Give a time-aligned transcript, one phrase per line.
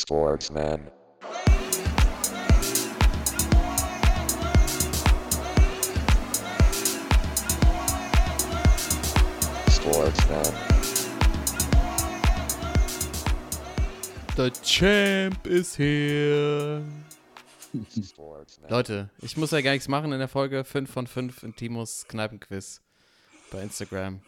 [0.00, 0.92] Sportsman.
[9.68, 10.54] Sportsman.
[14.36, 16.84] The Champ is here.
[17.90, 18.70] Sportsman.
[18.70, 22.06] Leute, ich muss ja gar nichts machen in der Folge 5 von 5 in Timos
[22.06, 22.82] Kneipenquiz
[23.50, 24.20] bei Instagram.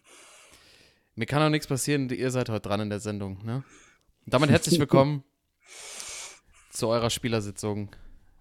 [1.15, 3.63] Mir kann auch nichts passieren, ihr seid heute dran in der Sendung, ne?
[4.27, 5.25] Und damit herzlich willkommen
[6.71, 7.91] zu eurer Spielersitzung.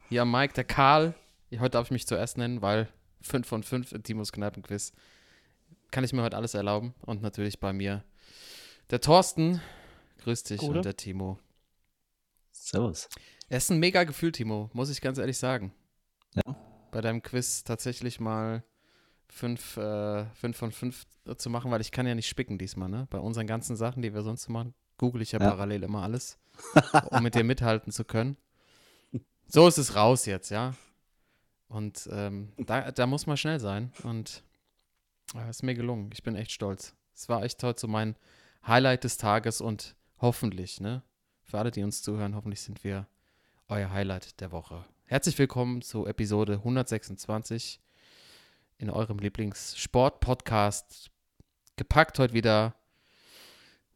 [0.10, 1.14] Hier am Mike, der Karl.
[1.52, 2.88] Heute darf ich mich zuerst nennen, weil
[3.22, 4.92] 5 von 5 in Timos Kneipenquiz
[5.92, 6.94] kann ich mir heute alles erlauben.
[7.02, 8.04] Und natürlich bei mir
[8.90, 9.62] der Thorsten.
[10.20, 10.78] Grüß dich Gute.
[10.78, 11.40] und der Timo.
[12.52, 13.10] Servus.
[13.48, 15.74] Es ist ein mega Gefühl, Timo, muss ich ganz ehrlich sagen.
[16.36, 16.56] Ja.
[16.92, 18.64] Bei deinem Quiz tatsächlich mal
[19.28, 21.06] fünf, äh, fünf von fünf
[21.38, 23.08] zu machen, weil ich kann ja nicht spicken diesmal, ne?
[23.10, 25.50] Bei unseren ganzen Sachen, die wir sonst so machen, google ich ja, Ja.
[25.52, 26.38] parallel immer alles,
[27.12, 28.38] um mit dir mithalten zu können.
[29.48, 30.76] So ist es raus jetzt, ja.
[31.68, 33.92] Und ähm, da, da muss man schnell sein.
[34.04, 34.44] Und
[35.36, 36.10] es ist mir gelungen.
[36.14, 36.96] Ich bin echt stolz.
[37.16, 38.16] Es war echt heute so mein
[38.66, 41.04] Highlight des Tages und hoffentlich, ne?
[41.44, 43.08] Für alle, die uns zuhören, hoffentlich sind wir
[43.68, 44.86] euer Highlight der Woche.
[45.06, 47.80] Herzlich willkommen zu Episode 126
[48.78, 51.10] in eurem Lieblingssport-Podcast.
[51.76, 52.76] Gepackt heute wieder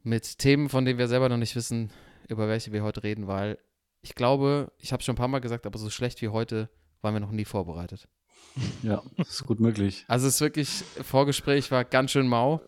[0.02, 1.90] mit Themen, von denen wir selber noch nicht wissen,
[2.28, 3.58] über welche wir heute reden, weil
[4.02, 6.68] ich glaube, ich habe schon ein paar Mal gesagt, aber so schlecht wie heute
[7.00, 8.08] waren wir noch nie vorbereitet.
[8.82, 10.04] Ja, das ist gut möglich.
[10.08, 10.68] Also es ist wirklich,
[11.02, 12.60] Vorgespräch war ganz schön mau.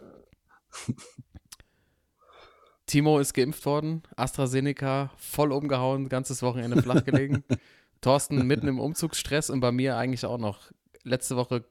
[2.86, 7.44] Timo ist geimpft worden, AstraZeneca voll umgehauen, ganzes Wochenende flach gelegen.
[8.00, 10.70] Thorsten mitten im Umzugsstress und bei mir eigentlich auch noch
[11.02, 11.64] letzte Woche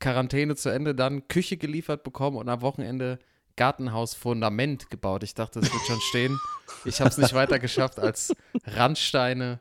[0.00, 3.18] Quarantäne zu Ende, dann Küche geliefert bekommen und am Wochenende
[3.56, 5.22] Gartenhausfundament gebaut.
[5.22, 6.38] Ich dachte, es wird schon stehen.
[6.84, 8.32] Ich habe es nicht weiter geschafft, als
[8.64, 9.60] Randsteine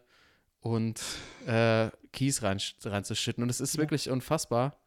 [0.62, 1.02] und
[1.48, 3.44] äh, Kies rein, reinzuschütten.
[3.44, 3.82] Und es ist Ja.
[3.82, 4.78] wirklich unfassbar,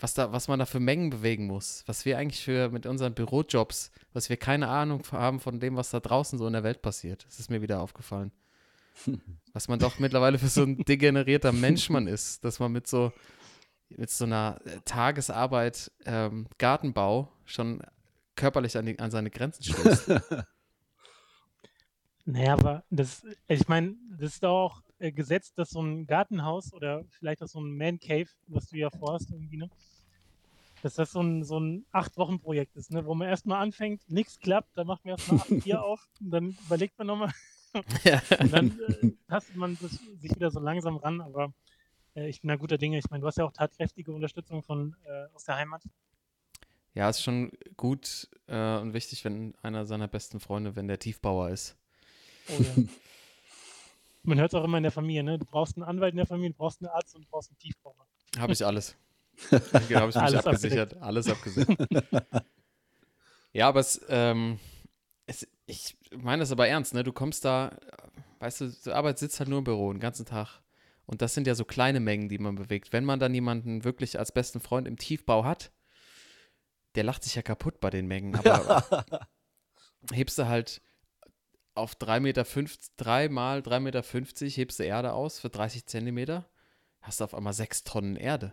[0.00, 1.82] was, da, was man da für Mengen bewegen muss.
[1.86, 5.90] Was wir eigentlich für mit unseren Bürojobs, was wir keine Ahnung haben von dem, was
[5.90, 7.24] da draußen so in der Welt passiert.
[7.26, 8.32] Das ist mir wieder aufgefallen.
[9.52, 13.12] Was man doch mittlerweile für so ein degenerierter Mensch man ist, dass man mit so,
[13.90, 17.80] mit so einer äh, Tagesarbeit ähm, Gartenbau schon
[18.38, 20.10] körperlich an, die, an seine Grenzen stößt.
[22.30, 26.74] Naja, aber das, ich meine, das ist doch auch äh, gesetzt, dass so ein Gartenhaus
[26.74, 29.70] oder vielleicht auch so ein Man Cave, was du ja vorhast irgendwie, ne?
[30.82, 33.06] Dass das so ein, so ein Acht-Wochen-Projekt ist, ne?
[33.06, 36.54] Wo man erstmal anfängt, nichts klappt, dann macht man erstmal acht Bier auf und dann
[36.66, 37.32] überlegt man nochmal
[38.04, 38.20] ja.
[38.40, 41.54] und dann äh, tastet man das, sich wieder so langsam ran, aber
[42.14, 42.98] äh, ich bin da guter Dinge.
[42.98, 45.82] Ich meine, du hast ja auch tatkräftige Unterstützung von äh, aus der Heimat.
[46.98, 51.50] Ja, ist schon gut äh, und wichtig, wenn einer seiner besten Freunde, wenn der Tiefbauer
[51.50, 51.76] ist.
[52.48, 52.82] Oh, ja.
[54.24, 55.38] Man hört es auch immer in der Familie, ne?
[55.38, 57.58] Du brauchst einen Anwalt in der Familie, du brauchst einen Arzt und du brauchst einen
[57.58, 57.94] Tiefbauer.
[58.36, 58.96] Habe ich alles.
[59.48, 60.96] genau, habe ich mich Alles abgesichert.
[60.96, 61.78] Alles abgesichert.
[63.52, 64.58] ja, aber es, ähm,
[65.26, 67.04] es, ich meine das aber ernst, ne?
[67.04, 67.78] Du kommst da,
[68.40, 70.62] weißt du, die Arbeit sitzt halt nur im Büro den ganzen Tag.
[71.06, 72.92] Und das sind ja so kleine Mengen, die man bewegt.
[72.92, 75.70] Wenn man dann jemanden wirklich als besten Freund im Tiefbau hat,
[76.98, 78.34] der lacht sich ja kaputt bei den Mengen.
[78.34, 79.04] Aber
[80.12, 80.82] hebst du halt
[81.76, 86.50] auf 3 Meter, 3 mal 3,50 Meter hebst du Erde aus für 30 Zentimeter,
[87.00, 88.52] hast du auf einmal 6 Tonnen Erde.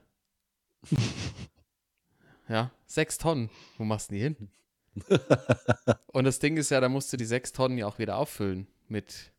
[2.48, 3.50] ja, 6 Tonnen.
[3.80, 4.52] Wo machst du die hin?
[6.14, 8.68] Und das Ding ist ja, da musst du die 6 Tonnen ja auch wieder auffüllen
[8.88, 9.32] mit,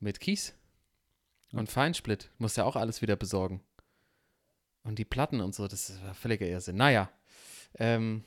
[0.00, 0.54] mit Kies
[1.52, 2.32] und Feinsplit.
[2.38, 3.62] Musst ja auch alles wieder besorgen.
[4.82, 6.74] Und die Platten und so, das ist völliger Irrsinn.
[6.74, 7.08] Naja,
[7.78, 8.24] ähm,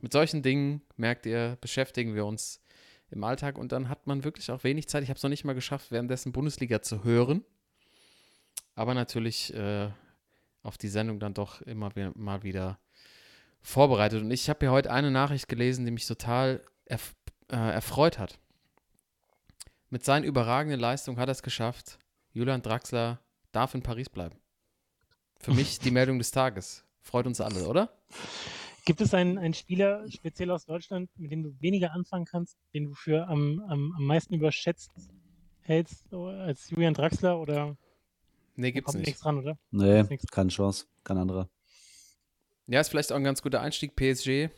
[0.00, 2.60] mit solchen Dingen, merkt ihr, beschäftigen wir uns
[3.10, 5.02] im Alltag und dann hat man wirklich auch wenig Zeit.
[5.02, 7.44] Ich habe es noch nicht mal geschafft, währenddessen Bundesliga zu hören.
[8.74, 9.90] Aber natürlich äh,
[10.62, 12.78] auf die Sendung dann doch immer mal wieder
[13.62, 14.22] vorbereitet.
[14.22, 17.14] Und ich habe hier heute eine Nachricht gelesen, die mich total erf
[17.50, 18.38] äh, erfreut hat.
[19.90, 21.98] Mit seinen überragenden Leistungen hat er es geschafft.
[22.32, 23.20] Julian Draxler
[23.52, 24.36] darf in Paris bleiben.
[25.38, 26.84] Für mich die Meldung des Tages.
[27.00, 27.96] Freut uns alle, oder?
[28.84, 32.84] Gibt es einen, einen Spieler, speziell aus Deutschland, mit dem du weniger anfangen kannst, den
[32.84, 34.90] du für am, am, am meisten überschätzt
[35.62, 37.76] hältst, so als Julian Draxler oder
[38.56, 39.06] Nee, gibt's kommt nicht.
[39.06, 39.58] nichts dran, oder?
[39.70, 40.86] Nee, keine Chance.
[41.02, 41.48] Kein anderer.
[42.66, 44.48] Ja, ist vielleicht auch ein ganz guter Einstieg, PSG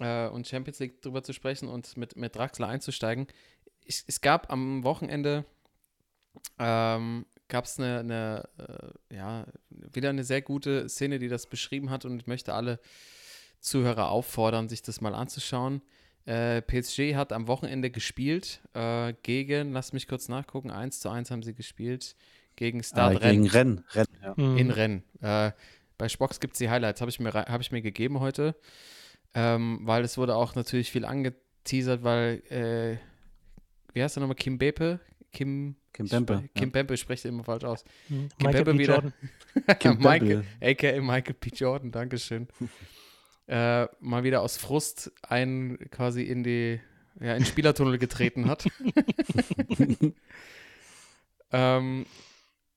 [0.00, 3.26] äh, und Champions League drüber zu sprechen und mit, mit Draxler einzusteigen.
[3.84, 5.44] Ich, es gab am Wochenende
[6.58, 11.90] ähm, gab es eine, eine äh, ja, wieder eine sehr gute Szene, die das beschrieben
[11.90, 12.80] hat und ich möchte alle
[13.60, 15.82] Zuhörer auffordern, sich das mal anzuschauen.
[16.26, 21.30] Äh, PSG hat am Wochenende gespielt äh, gegen, lass mich kurz nachgucken, 1 zu 1
[21.30, 22.14] haben sie gespielt
[22.56, 23.84] gegen Stade Ah, gegen Rennen.
[23.92, 24.34] Rennen ja.
[24.36, 24.56] Mhm.
[24.58, 25.02] in Rennen.
[25.22, 25.52] Äh,
[25.96, 28.54] bei Spox gibt es die Highlights, habe ich, mir hab ich mir gegeben heute,
[29.34, 32.98] ähm, weil es wurde auch natürlich viel angeteasert, weil, äh,
[33.94, 35.00] wie heißt er nochmal, Kim Bepe?
[35.32, 37.84] Kim, Kim spre- Kim Bempe spricht immer falsch aus.
[38.08, 38.28] Mhm.
[38.38, 38.82] Kim Michael Bembe B.
[38.84, 38.94] wieder.
[38.94, 39.12] Jordan.
[39.78, 41.50] Kim Michael, aka Michael P.
[41.54, 42.48] Jordan, Dankeschön.
[43.48, 46.80] Äh, mal wieder aus Frust einen quasi in die,
[47.20, 48.66] ja, in den Spielertunnel getreten hat.
[51.52, 52.06] ähm,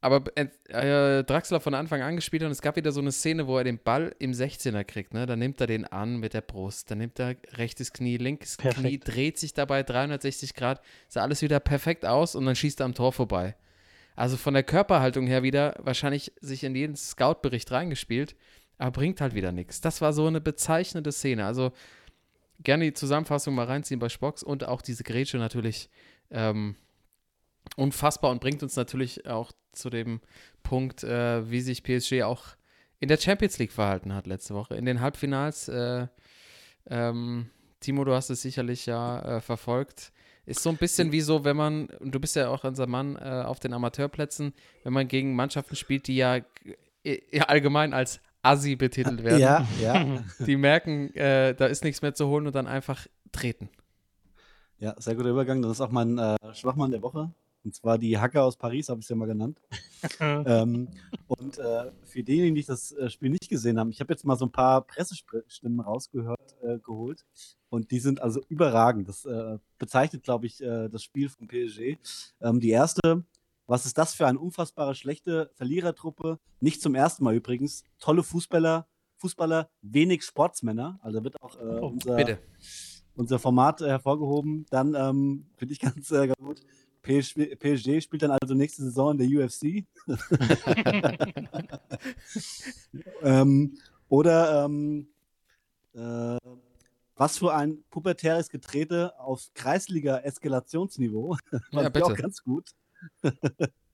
[0.04, 3.46] aber äh, äh, Draxler von Anfang an gespielt und es gab wieder so eine Szene,
[3.46, 5.14] wo er den Ball im 16er kriegt.
[5.14, 5.28] Ne?
[5.28, 8.72] Dann nimmt er den an mit der Brust, dann nimmt er rechtes Knie, linkes Knie,
[8.72, 9.08] Perfekt.
[9.08, 12.96] dreht sich dabei 360 Grad, sah alles wieder perfekt aus und dann schießt er am
[12.96, 13.56] Tor vorbei.
[14.16, 18.36] Also von der Körperhaltung her wieder wahrscheinlich sich in jeden Scout-Bericht reingespielt,
[18.82, 19.80] aber bringt halt wieder nichts.
[19.80, 21.46] Das war so eine bezeichnende Szene.
[21.46, 21.72] Also
[22.60, 25.90] gerne die Zusammenfassung mal reinziehen bei Spox und auch diese Grätsche natürlich
[26.32, 26.76] ähm,
[27.76, 30.20] unfassbar und bringt uns natürlich auch zu dem
[30.64, 32.44] Punkt, äh, wie sich PSG auch
[33.00, 34.76] in der Champions League verhalten hat letzte Woche.
[34.76, 36.08] In den Halbfinals, äh,
[36.90, 37.50] ähm,
[37.82, 40.12] Timo, du hast es sicherlich ja äh, verfolgt.
[40.46, 43.16] Ist so ein bisschen wie so, wenn man, und du bist ja auch unser Mann
[43.16, 46.38] äh, auf den Amateurplätzen, wenn man gegen Mannschaften spielt, die ja,
[47.04, 49.40] äh, ja allgemein als Assi betitelt werden.
[49.40, 50.24] Ja, ja.
[50.46, 53.70] Die merken, äh, da ist nichts mehr zu holen und dann einfach treten.
[54.80, 55.62] Ja, sehr guter Übergang.
[55.62, 57.32] Das ist auch mein äh, Schwachmann der Woche.
[57.64, 59.62] Und zwar die Hacker aus Paris, habe ich es ja mal genannt.
[60.20, 60.88] ähm,
[61.28, 64.36] und äh, für diejenigen, die das äh, Spiel nicht gesehen haben, ich habe jetzt mal
[64.36, 67.24] so ein paar Pressestimmen rausgehört, äh, geholt.
[67.70, 69.08] Und die sind also überragend.
[69.08, 71.98] Das äh, bezeichnet, glaube ich, äh, das Spiel von PSG.
[72.42, 73.24] Ähm, die erste,
[73.72, 76.40] was ist das für eine unfassbare schlechte Verlierertruppe?
[76.60, 77.86] Nicht zum ersten Mal übrigens.
[78.00, 78.86] Tolle Fußballer,
[79.16, 81.00] Fußballer, wenig Sportsmänner.
[81.02, 82.40] Also wird auch äh, Oh, unser, Bitte.
[83.16, 84.66] unser Format äh, hervorgehoben.
[84.72, 86.60] Dann ähm, finde ich ganz äh, gut.
[87.02, 89.86] PSG, PSG spielt dann also nächste Saison in der UFC.
[93.24, 93.78] ähm,
[94.10, 95.08] oder ähm,
[95.94, 96.38] äh,
[97.16, 101.38] was für ein pubertäres Getrete auf Kreisliga-Eskalationsniveau.
[101.72, 102.22] Ja, ich auch bitte.
[102.22, 102.72] ganz gut.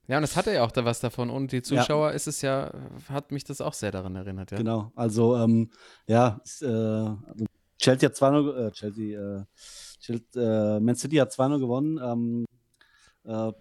[0.08, 1.30] Ja, und das hatte ja auch da was davon.
[1.30, 2.72] Und die Zuschauer ist es ja,
[3.10, 4.58] hat mich das auch sehr daran erinnert, ja.
[4.58, 4.92] Genau.
[4.96, 5.70] Also, ähm,
[6.08, 7.46] ja, ist, äh, also
[7.78, 9.44] Chelsea hat 2-0, äh, Chelsea, äh,
[10.00, 12.00] Chelsea äh, Man City hat 2-0 gewonnen.
[12.02, 12.46] Ähm,
[13.26, 13.52] äh,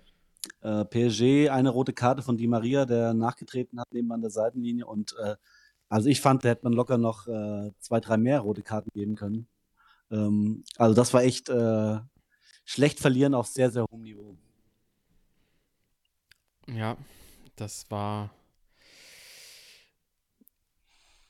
[0.63, 4.87] äh, PSG eine rote Karte von Di Maria, der nachgetreten hat neben an der Seitenlinie.
[4.87, 5.35] Und äh,
[5.89, 9.17] also ich fand, da hätte man locker noch äh, zwei, drei mehr rote Karten geben
[9.17, 9.49] können.
[10.13, 11.51] Ähm, also das war echt
[12.65, 14.37] schlecht verlieren auf sehr, sehr hohem Niveau.
[16.73, 16.97] Ja,
[17.57, 18.31] das war.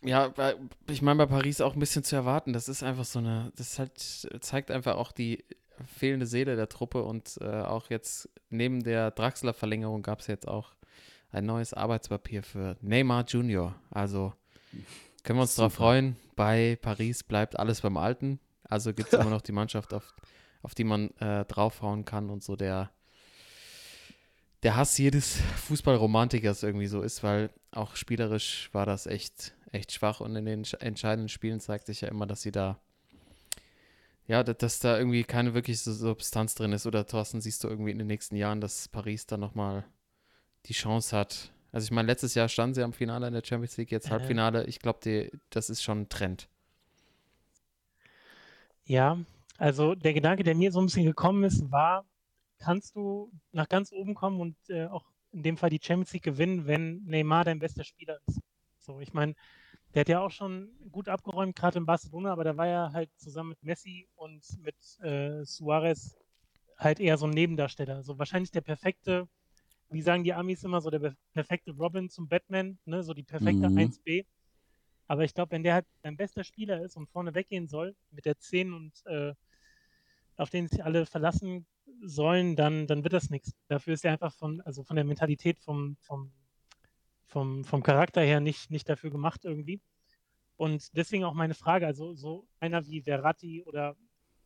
[0.03, 0.33] Ja,
[0.89, 2.53] ich meine, bei Paris auch ein bisschen zu erwarten.
[2.53, 3.53] Das ist einfach so eine.
[3.57, 5.45] Das halt, zeigt einfach auch die
[5.85, 10.75] fehlende Seele der Truppe und äh, auch jetzt neben der Draxler-Verlängerung gab es jetzt auch
[11.31, 13.75] ein neues Arbeitspapier für Neymar Junior.
[13.91, 14.33] Also
[15.23, 16.17] können wir uns darauf freuen.
[16.35, 18.41] Bei Paris bleibt alles beim Alten.
[18.65, 20.15] Also gibt es immer noch die Mannschaft, auf,
[20.63, 22.91] auf die man äh, draufhauen kann und so der
[24.63, 25.37] der Hass jedes
[25.69, 30.65] Fußballromantikers irgendwie so ist, weil auch spielerisch war das echt, echt schwach und in den
[30.65, 32.79] sch- entscheidenden Spielen zeigt sich ja immer, dass sie da,
[34.27, 36.87] ja, da- dass da irgendwie keine wirkliche Su- Substanz drin ist.
[36.87, 39.85] Oder Thorsten, siehst du irgendwie in den nächsten Jahren, dass Paris dann nochmal
[40.67, 41.53] die Chance hat?
[41.73, 44.11] Also ich meine, letztes Jahr standen sie am Finale in der Champions League, jetzt Äh.
[44.11, 44.65] Halbfinale.
[44.67, 46.49] Ich glaube, das ist schon ein Trend.
[48.85, 49.19] Ja,
[49.59, 52.05] also der Gedanke, der mir so ein bisschen gekommen ist, war,
[52.59, 56.25] kannst du nach ganz oben kommen und äh, auch in dem Fall die Champions League
[56.25, 58.41] gewinnen, wenn Neymar dein bester Spieler ist?
[58.79, 59.35] So, ich meine,
[59.95, 63.11] der hat ja auch schon gut abgeräumt, gerade in Barcelona, aber da war er halt
[63.17, 66.17] zusammen mit Messi und mit äh, Suarez
[66.79, 68.03] halt eher so ein Nebendarsteller.
[68.03, 69.29] So wahrscheinlich der perfekte,
[69.91, 73.03] wie sagen die Amis immer, so der perfekte Robin zum Batman, ne?
[73.03, 73.77] so die perfekte Mhm.
[73.77, 74.27] 1B.
[75.09, 78.25] Aber ich glaube, wenn der halt dein bester Spieler ist und vorne weggehen soll, mit
[78.27, 79.35] der 10 und äh,
[80.37, 81.67] auf den sich alle verlassen
[82.03, 83.53] sollen, dann, dann wird das nichts.
[83.69, 86.33] Dafür ist er einfach von, also von der Mentalität, vom, vom,
[87.27, 89.81] vom, vom Charakter her nicht, nicht dafür gemacht irgendwie.
[90.57, 93.97] Und deswegen auch meine Frage, also so einer wie Verratti oder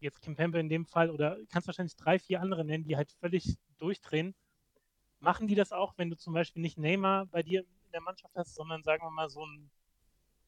[0.01, 3.57] jetzt Kimpembe in dem Fall oder kannst wahrscheinlich drei, vier andere nennen, die halt völlig
[3.79, 4.35] durchdrehen.
[5.21, 8.35] Machen die das auch, wenn du zum Beispiel nicht Neymar bei dir in der Mannschaft
[8.35, 9.71] hast, sondern sagen wir mal so ein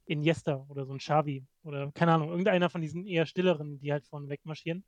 [0.07, 4.05] Iniesta oder so ein Xavi oder keine Ahnung, irgendeiner von diesen eher stilleren, die halt
[4.05, 4.85] vorne wegmarschieren.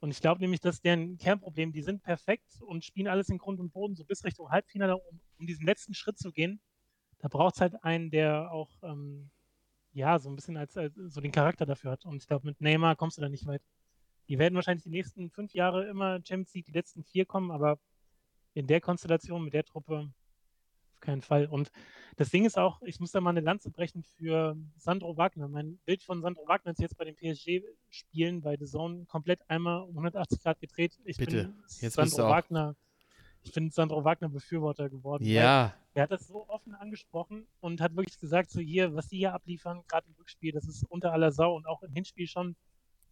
[0.00, 1.72] Und ich glaube nämlich, das ist deren Kernproblem.
[1.72, 5.20] Die sind perfekt und spielen alles in Grund und Boden, so bis Richtung Halbfinale, um,
[5.38, 6.60] um diesen letzten Schritt zu gehen.
[7.18, 9.30] Da braucht es halt einen, der auch, ähm,
[9.92, 12.06] ja, so ein bisschen als, als so den Charakter dafür hat.
[12.06, 13.62] Und ich glaube, mit Neymar kommst du da nicht weit.
[14.28, 17.78] die werden wahrscheinlich die nächsten fünf Jahre immer Champions League die letzten vier kommen, aber
[18.54, 20.12] in der Konstellation mit der Truppe
[21.00, 21.46] auf keinen Fall.
[21.46, 21.70] Und
[22.16, 25.48] das Ding ist auch, ich muss da mal eine Lanze brechen für Sandro Wagner.
[25.48, 29.82] Mein Bild von Sandro Wagner ist jetzt bei den PSG-Spielen bei The Zone komplett einmal
[29.82, 30.98] um 180 Grad gedreht.
[31.04, 32.76] Ich Bitte, bin jetzt Sandro Wagner.
[33.42, 35.24] Ich bin Sandro Wagner Befürworter geworden.
[35.24, 39.16] Ja, er hat das so offen angesprochen und hat wirklich gesagt, so hier, was die
[39.16, 42.54] hier abliefern, gerade im Rückspiel, das ist unter aller Sau und auch im Hinspiel schon,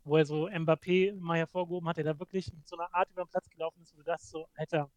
[0.04, 3.24] wo er so Mbappé mal hervorgehoben hat, der da wirklich mit so einer Art über
[3.24, 4.90] den Platz gelaufen ist, wo du das so, Alter,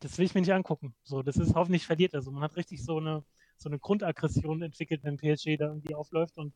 [0.00, 0.94] das will ich mir nicht angucken.
[1.02, 2.30] So, das ist hoffentlich verliert er so.
[2.30, 3.24] Man hat richtig so eine,
[3.56, 6.54] so eine Grundaggression entwickelt, wenn PSG da irgendwie aufläuft und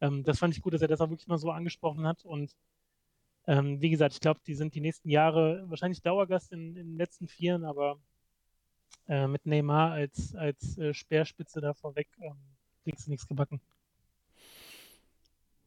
[0.00, 2.54] ähm, das fand ich gut, dass er das auch wirklich mal so angesprochen hat und
[3.46, 6.96] ähm, wie gesagt, ich glaube, die sind die nächsten Jahre wahrscheinlich Dauergast in, in den
[6.96, 7.98] letzten Vieren, aber
[9.08, 12.36] äh, mit Neymar als, als äh, Speerspitze da vorweg ähm,
[12.84, 13.60] kriegst du nichts gebacken.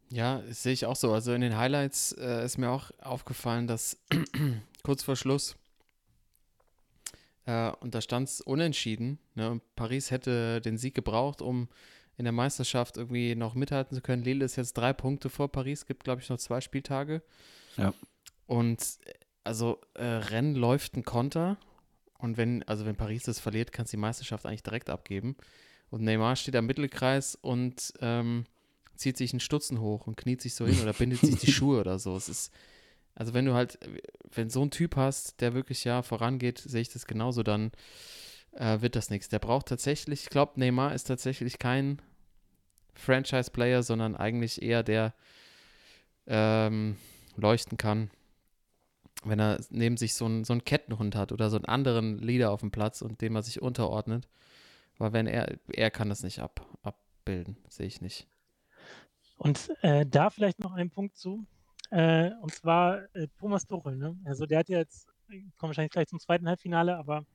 [0.09, 1.13] Ja, sehe ich auch so.
[1.13, 3.97] Also in den Highlights äh, ist mir auch aufgefallen, dass
[4.83, 5.55] kurz vor Schluss
[7.45, 9.19] äh, und da stand es unentschieden.
[9.35, 9.61] Ne?
[9.75, 11.69] Paris hätte den Sieg gebraucht, um
[12.17, 14.23] in der Meisterschaft irgendwie noch mithalten zu können.
[14.23, 17.21] Lille ist jetzt drei Punkte vor Paris, gibt glaube ich noch zwei Spieltage.
[17.77, 17.93] Ja.
[18.47, 21.57] Und äh, also äh, Rennen läuft ein Konter
[22.19, 25.35] und wenn also wenn Paris das verliert, kannst du die Meisterschaft eigentlich direkt abgeben.
[25.89, 28.45] Und Neymar steht am Mittelkreis und ähm,
[28.95, 31.79] zieht sich einen Stutzen hoch und kniet sich so hin oder bindet sich die Schuhe
[31.79, 32.15] oder so.
[32.15, 32.53] Es ist,
[33.15, 33.79] also wenn du halt,
[34.33, 37.71] wenn so einen Typ hast, der wirklich ja vorangeht, sehe ich das genauso, dann
[38.53, 39.29] äh, wird das nichts.
[39.29, 42.01] Der braucht tatsächlich, ich glaube, Neymar ist tatsächlich kein
[42.95, 45.13] Franchise-Player, sondern eigentlich eher der
[46.27, 46.97] ähm,
[47.35, 48.09] leuchten kann,
[49.23, 52.51] wenn er neben sich so einen, so einen Kettenhund hat oder so einen anderen Leader
[52.51, 54.27] auf dem Platz und dem er sich unterordnet.
[54.97, 58.27] Weil wenn er, er kann das nicht ab, abbilden, sehe ich nicht.
[59.37, 61.45] Und äh, da vielleicht noch ein Punkt zu.
[61.91, 63.97] Äh, und zwar äh, Thomas Tuchel.
[63.97, 64.17] Ne?
[64.25, 67.25] Also der hat ja jetzt, kommen wahrscheinlich gleich zum zweiten Halbfinale, aber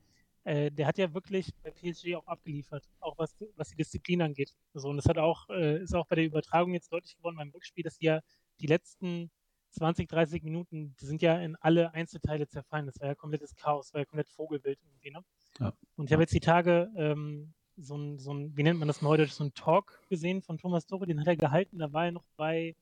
[0.43, 4.53] äh, der hat ja wirklich bei PSG auch abgeliefert, auch was, was die Disziplin angeht.
[4.73, 7.51] So, und das hat auch, äh, ist auch bei der Übertragung jetzt deutlich geworden beim
[7.51, 8.21] Rückspiel, dass die ja
[8.59, 9.29] die letzten
[9.71, 12.85] 20, 30 Minuten, die sind ja in alle Einzelteile zerfallen.
[12.85, 15.23] Das war ja komplettes Chaos, war ja komplett Vogelwild irgendwie, ne?
[15.59, 15.73] Ja.
[15.95, 19.01] Und ich habe jetzt die Tage ähm, so ein, so ein, wie nennt man das
[19.01, 22.11] neudeutsch, so ein Talk gesehen von Thomas Tuchel, den hat er gehalten, da war er
[22.11, 22.75] noch bei,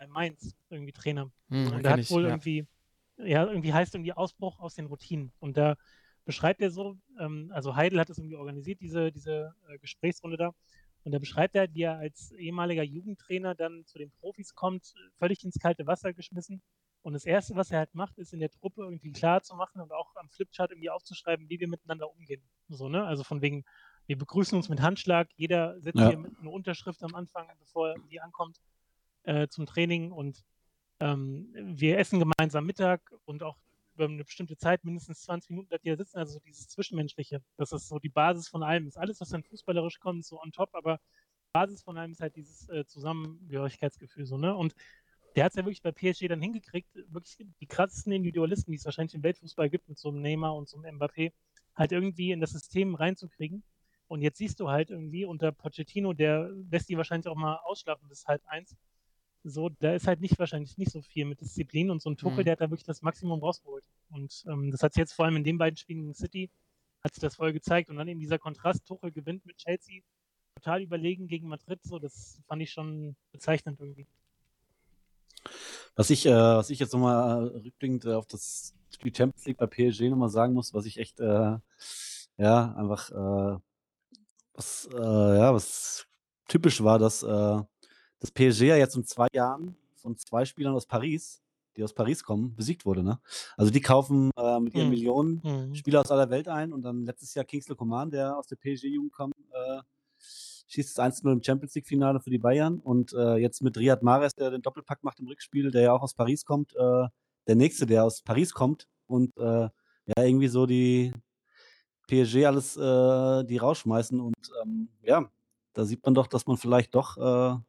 [0.00, 1.30] bei Mainz irgendwie Trainer.
[1.50, 2.30] Hm, Und da hat ich, wohl ja.
[2.30, 2.66] irgendwie,
[3.18, 5.30] ja, irgendwie heißt irgendwie Ausbruch aus den Routinen.
[5.40, 5.76] Und da
[6.24, 10.54] beschreibt er so, ähm, also Heidel hat das irgendwie organisiert, diese, diese äh, Gesprächsrunde da.
[11.04, 15.44] Und da beschreibt er, wie er als ehemaliger Jugendtrainer dann zu den Profis kommt, völlig
[15.44, 16.62] ins kalte Wasser geschmissen.
[17.02, 19.80] Und das Erste, was er halt macht, ist in der Truppe irgendwie klar zu machen
[19.80, 22.42] und auch am Flipchart irgendwie aufzuschreiben, wie wir miteinander umgehen.
[22.68, 23.04] So, ne?
[23.04, 23.64] Also von wegen,
[24.06, 26.08] wir begrüßen uns mit Handschlag, jeder setzt Ja.
[26.08, 28.60] hier mit eine Unterschrift am Anfang, bevor er irgendwie ankommt
[29.24, 30.44] äh, zum Training und
[31.00, 33.56] ähm, wir essen gemeinsam Mittag und auch
[33.94, 36.18] über eine bestimmte Zeit, mindestens 20 Minuten, bleibt ihr sitzen.
[36.18, 38.86] Also so dieses Zwischenmenschliche, das ist so die Basis von allem.
[38.86, 41.00] Ist alles, was dann fußballerisch kommt, so on top, aber
[41.52, 44.54] Basis von allem ist halt dieses äh, Zusammengehörigkeitsgefühl so, ne?
[44.54, 44.74] Und
[45.36, 48.84] der hat es ja wirklich bei PSG dann hingekriegt, wirklich die krassesten Individualisten, die es
[48.84, 51.32] wahrscheinlich im Weltfußball gibt, mit so einem Neymar und so einem Mbappé,
[51.76, 53.62] halt irgendwie in das System reinzukriegen.
[54.08, 58.08] Und jetzt siehst du halt irgendwie unter Pochettino, der lässt die wahrscheinlich auch mal ausschlafen
[58.08, 58.76] bis halb eins.
[59.42, 62.40] So, da ist halt nicht wahrscheinlich nicht so viel mit Disziplin und so ein Tuchel,
[62.40, 62.44] Mhm.
[62.44, 63.84] der hat da wirklich das Maximum rausgeholt.
[64.10, 66.50] Und ähm, das hat sich jetzt vor allem in den beiden Spielen gegen City,
[67.02, 67.88] hat sich das voll gezeigt.
[67.88, 70.02] Und dann eben dieser Kontrast, Tuchel gewinnt mit Chelsea,
[70.56, 74.06] total überlegen gegen Madrid, so, das fand ich schon bezeichnend irgendwie.
[75.96, 79.56] Was ich, äh, was ich jetzt nochmal äh, rückblickend äh, auf das Spiel Champions League
[79.56, 81.56] bei PSG nochmal sagen muss, was ich echt, äh,
[82.36, 83.58] ja, einfach, äh,
[84.52, 84.98] was, äh,
[85.38, 86.06] ja, was
[86.46, 87.22] typisch war, dass
[88.20, 91.42] äh, das PSG ja jetzt in zwei Jahren von zwei Spielern aus Paris,
[91.76, 93.20] die aus Paris kommen, besiegt wurde, ne?
[93.56, 94.90] Also die kaufen äh, mit ihren Mhm.
[94.90, 95.74] Millionen Mhm.
[95.74, 99.12] Spieler aus aller Welt ein und dann letztes Jahr Kingsley Coman, der aus der PSG-Jugend
[99.12, 99.80] kommt, äh,
[100.68, 104.34] schießt das 1-0 im Champions League-Finale für die Bayern und äh, jetzt mit Riyad Mahrez,
[104.34, 107.08] der den Doppelpack macht im Rückspiel, der ja auch aus Paris kommt, äh,
[107.46, 109.68] der nächste, der aus Paris kommt und äh,
[110.06, 111.12] ja, irgendwie so die
[112.08, 115.30] PSG alles, äh, die rausschmeißen und ähm, ja,
[115.72, 117.60] da sieht man doch, dass man vielleicht doch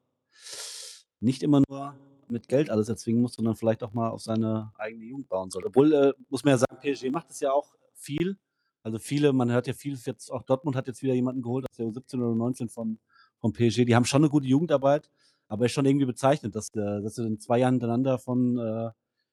[1.20, 1.96] nicht immer nur
[2.30, 5.68] mit Geld alles erzwingen muss, sondern vielleicht auch mal auf seine eigene Jugend bauen sollte.
[5.68, 8.38] Obwohl, äh, muss man ja sagen, PSG macht es ja auch viel.
[8.84, 11.76] Also viele, man hört ja viel, jetzt auch Dortmund hat jetzt wieder jemanden geholt aus
[11.78, 13.00] der U17 oder U19 von,
[13.38, 13.86] von PSG.
[13.86, 15.10] Die haben schon eine gute Jugendarbeit,
[15.48, 18.90] aber ist schon irgendwie bezeichnet, dass, äh, dass sie in zwei Jahren hintereinander von äh,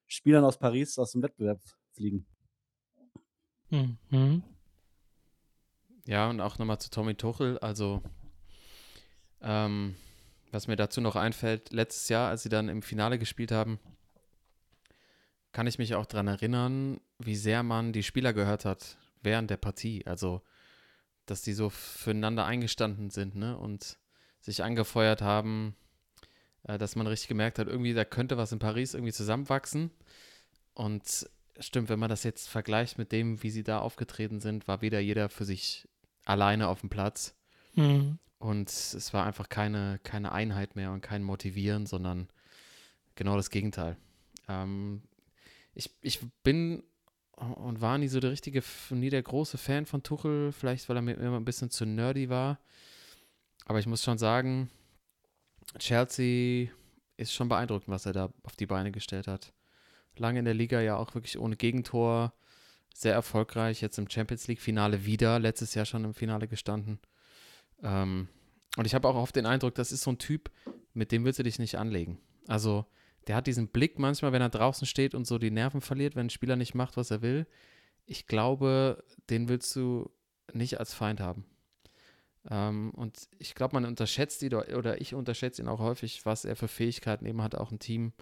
[0.07, 1.61] Spielern aus Paris aus dem Wettbewerb
[1.93, 2.27] fliegen.
[3.71, 4.43] Mhm.
[6.07, 7.59] Ja, und auch nochmal zu Tommy Tuchel.
[7.59, 8.03] Also,
[9.43, 9.95] ähm,
[10.51, 13.79] was mir dazu noch einfällt, letztes Jahr, als sie dann im Finale gespielt haben,
[15.53, 19.57] kann ich mich auch daran erinnern, wie sehr man die Spieler gehört hat während der
[19.57, 20.07] Partie.
[20.07, 20.43] Also,
[21.27, 23.57] dass die so füreinander eingestanden sind ne?
[23.57, 23.99] und
[24.41, 25.75] sich angefeuert haben,
[26.65, 29.91] äh, dass man richtig gemerkt hat, irgendwie, da könnte was in Paris irgendwie zusammenwachsen.
[30.75, 31.29] Und
[31.59, 35.01] stimmt, wenn man das jetzt vergleicht mit dem, wie sie da aufgetreten sind, war wieder
[35.01, 35.89] jeder für sich
[36.25, 37.35] alleine auf dem Platz.
[37.79, 38.19] Mhm.
[38.39, 42.29] Und es war einfach keine, keine Einheit mehr und kein Motivieren, sondern
[43.15, 43.97] genau das Gegenteil.
[44.49, 45.03] Ähm,
[45.75, 46.83] ich, ich bin
[47.37, 51.03] und war nie so der richtige, nie der große Fan von Tuchel, vielleicht weil er
[51.03, 52.59] mir immer ein bisschen zu nerdy war.
[53.67, 54.71] Aber ich muss schon sagen,
[55.79, 56.69] Chelsea
[57.17, 59.53] ist schon beeindruckend, was er da auf die Beine gestellt hat.
[60.17, 62.33] Lange in der Liga ja auch wirklich ohne Gegentor,
[62.93, 66.99] sehr erfolgreich, jetzt im Champions League-Finale wieder, letztes Jahr schon im Finale gestanden.
[67.83, 68.29] Ähm,
[68.77, 70.51] und ich habe auch oft den Eindruck, das ist so ein Typ,
[70.95, 72.19] mit dem willst du dich nicht anlegen.
[72.47, 72.87] Also,
[73.27, 76.27] der hat diesen Blick manchmal, wenn er draußen steht und so die Nerven verliert, wenn
[76.27, 77.47] ein Spieler nicht macht, was er will.
[78.07, 80.11] Ich glaube, den willst du
[80.53, 81.45] nicht als Feind haben.
[82.51, 86.57] Ähm, und ich glaube, man unterschätzt ihn oder ich unterschätze ihn auch häufig, was er
[86.57, 88.13] für Fähigkeiten eben hat, auch ein Team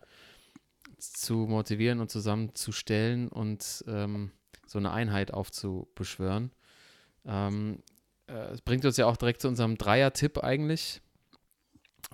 [0.99, 4.33] zu motivieren und zusammenzustellen und ähm,
[4.67, 6.51] so eine Einheit aufzubeschwören.
[7.25, 7.96] Ähm, äh,
[8.27, 11.01] es bringt uns ja auch direkt zu unserem Dreier-Tipp eigentlich.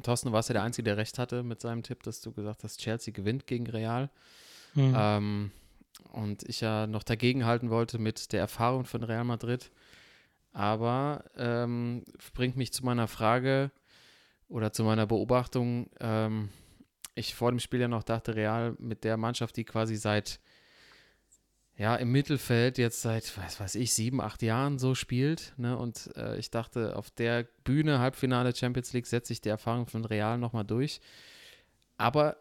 [0.03, 2.65] Thorsten, du warst ja der Einzige, der recht hatte mit seinem Tipp, dass du gesagt
[2.65, 4.11] hast, Chelsea gewinnt gegen Real.
[4.75, 4.95] Mhm.
[4.97, 5.51] Ähm,
[6.13, 9.71] und ich ja noch dagegen halten wollte mit der Erfahrung von Real Madrid.
[10.53, 12.05] Aber ähm,
[12.35, 13.71] bringt mich zu meiner Frage
[14.49, 15.91] oder zu meiner Beobachtung.
[16.01, 16.51] Ähm,
[17.15, 20.41] ich vor dem Spiel ja noch dachte, Real mit der Mannschaft, die quasi seit
[21.77, 25.55] ja, im Mittelfeld jetzt seit, was weiß ich, sieben, acht Jahren so spielt.
[25.57, 25.77] Ne?
[25.77, 30.05] Und äh, ich dachte, auf der Bühne, Halbfinale Champions League, setze ich die Erfahrung von
[30.05, 31.01] Real nochmal durch.
[31.97, 32.37] Aber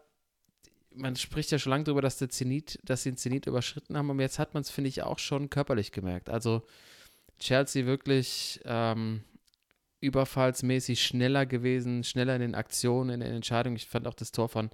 [0.94, 4.10] man spricht ja schon lange darüber, dass, der Zenit, dass sie den Zenit überschritten haben.
[4.10, 6.28] Und jetzt hat man es, finde ich, auch schon körperlich gemerkt.
[6.28, 6.62] Also
[7.38, 9.24] Chelsea wirklich ähm,
[10.00, 13.76] überfallsmäßig schneller gewesen, schneller in den Aktionen, in den Entscheidungen.
[13.76, 14.70] Ich fand auch das Tor von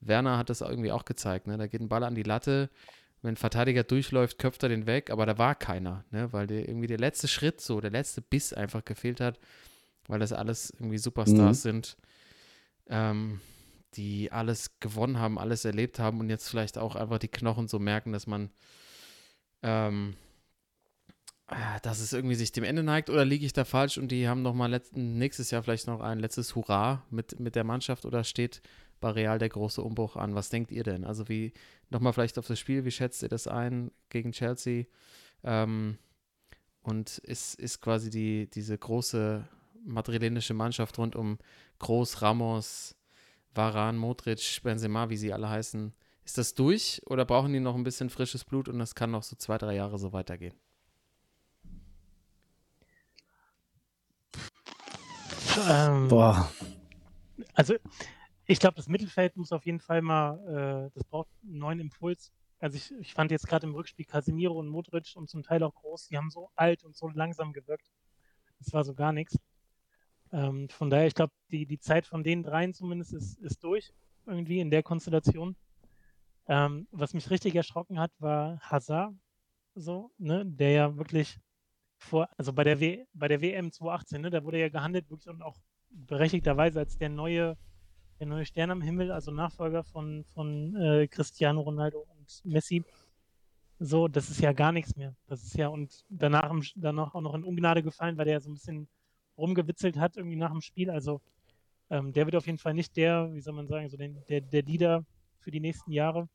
[0.00, 1.46] Werner hat das irgendwie auch gezeigt.
[1.46, 1.58] Ne?
[1.58, 2.70] Da geht ein Ball an die Latte
[3.22, 6.32] wenn ein Verteidiger durchläuft, köpft er den weg, aber da war keiner, ne?
[6.32, 9.38] weil der, irgendwie der letzte Schritt, so der letzte Biss einfach gefehlt hat,
[10.06, 11.70] weil das alles irgendwie Superstars mhm.
[11.70, 11.96] sind,
[12.88, 13.40] ähm,
[13.94, 17.78] die alles gewonnen haben, alles erlebt haben und jetzt vielleicht auch einfach die Knochen so
[17.78, 18.50] merken, dass man,
[19.62, 20.16] ähm,
[21.48, 24.28] äh, dass es irgendwie sich dem Ende neigt oder liege ich da falsch und die
[24.28, 28.62] haben nochmal nächstes Jahr vielleicht noch ein letztes Hurra mit, mit der Mannschaft oder steht
[29.00, 30.34] bei Real der große Umbruch an.
[30.34, 31.04] Was denkt ihr denn?
[31.04, 31.52] Also wie,
[31.88, 34.84] nochmal vielleicht auf das Spiel, wie schätzt ihr das ein gegen Chelsea?
[35.42, 35.98] Ähm,
[36.82, 39.46] und ist, ist quasi die, diese große
[39.84, 41.38] madrilenische Mannschaft rund um
[41.78, 42.96] Groß, Ramos,
[43.54, 45.92] Varan, Modric, Benzema, wie sie alle heißen,
[46.24, 49.22] ist das durch oder brauchen die noch ein bisschen frisches Blut und das kann noch
[49.22, 50.54] so zwei, drei Jahre so weitergehen?
[55.68, 56.50] Ähm, Boah.
[57.54, 57.74] Also
[58.50, 62.32] ich glaube, das Mittelfeld muss auf jeden Fall mal, äh, das braucht einen neuen Impuls.
[62.58, 65.74] Also ich, ich fand jetzt gerade im Rückspiel Casemiro und Modric und zum Teil auch
[65.74, 67.88] Groß, die haben so alt und so langsam gewirkt.
[68.58, 69.38] Das war so gar nichts.
[70.32, 73.92] Ähm, von daher, ich glaube, die, die Zeit von den dreien zumindest ist, ist durch,
[74.26, 75.56] irgendwie in der Konstellation.
[76.48, 79.14] Ähm, was mich richtig erschrocken hat, war Hazard,
[79.76, 81.38] so, ne, der ja wirklich
[81.98, 85.28] vor, also bei der, w, bei der WM 2018, ne, da wurde ja gehandelt, wirklich
[85.28, 85.56] und auch
[85.90, 87.56] berechtigterweise als der neue
[88.20, 92.84] der neue Stern am Himmel, also Nachfolger von, von äh, Cristiano Ronaldo und Messi.
[93.78, 95.16] So, das ist ja gar nichts mehr.
[95.26, 98.54] Das ist ja, und danach, danach auch noch in Ungnade gefallen, weil der so ein
[98.54, 98.88] bisschen
[99.38, 100.90] rumgewitzelt hat, irgendwie nach dem Spiel.
[100.90, 101.22] Also,
[101.88, 104.42] ähm, der wird auf jeden Fall nicht der, wie soll man sagen, so den, der,
[104.42, 105.06] der Leader
[105.38, 106.28] für die nächsten Jahre.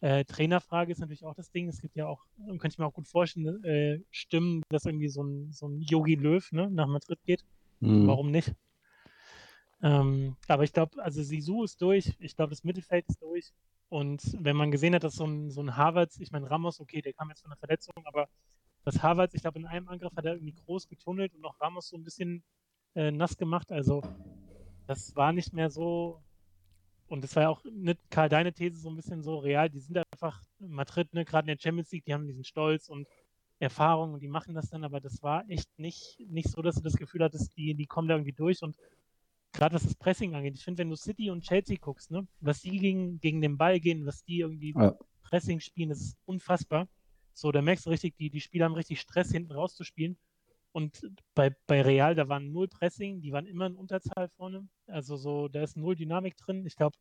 [0.00, 1.68] Äh, Trainerfrage ist natürlich auch das Ding.
[1.68, 5.22] Es gibt ja auch, könnte ich mir auch gut vorstellen, äh, Stimmen, dass irgendwie so
[5.22, 7.44] ein, so ein Yogi Löw ne, nach Madrid geht.
[7.78, 8.08] Mhm.
[8.08, 8.52] Warum nicht?
[9.82, 13.52] Ähm, aber ich glaube, also Sisu ist durch, ich glaube, das Mittelfeld ist durch.
[13.88, 17.02] Und wenn man gesehen hat, dass so ein, so ein Harvards, ich meine, Ramos, okay,
[17.02, 18.28] der kam jetzt von einer Verletzung, aber
[18.84, 21.88] das Harvards, ich glaube, in einem Angriff hat er irgendwie groß getunnelt und noch Ramos
[21.88, 22.44] so ein bisschen
[22.94, 23.72] äh, nass gemacht.
[23.72, 24.02] Also,
[24.86, 26.22] das war nicht mehr so.
[27.08, 29.68] Und das war ja auch, nicht, Karl, deine These so ein bisschen so real.
[29.68, 33.08] Die sind einfach Madrid, ne, gerade in der Champions League, die haben diesen Stolz und
[33.58, 36.82] Erfahrung und die machen das dann, aber das war echt nicht, nicht so, dass du
[36.82, 38.76] das Gefühl hattest, die, die kommen da irgendwie durch und
[39.60, 40.56] gerade was das Pressing angeht.
[40.56, 43.78] Ich finde, wenn du City und Chelsea guckst, ne, was die gegen, gegen den Ball
[43.78, 44.96] gehen, was die irgendwie ja.
[45.22, 46.88] Pressing spielen, das ist unfassbar.
[47.34, 50.16] So, da merkst du richtig, die, die Spieler haben richtig Stress, hinten rauszuspielen.
[50.72, 54.66] Und bei, bei Real, da waren null Pressing, die waren immer in Unterzahl vorne.
[54.86, 56.64] Also so, da ist null Dynamik drin.
[56.64, 56.96] Ich glaube,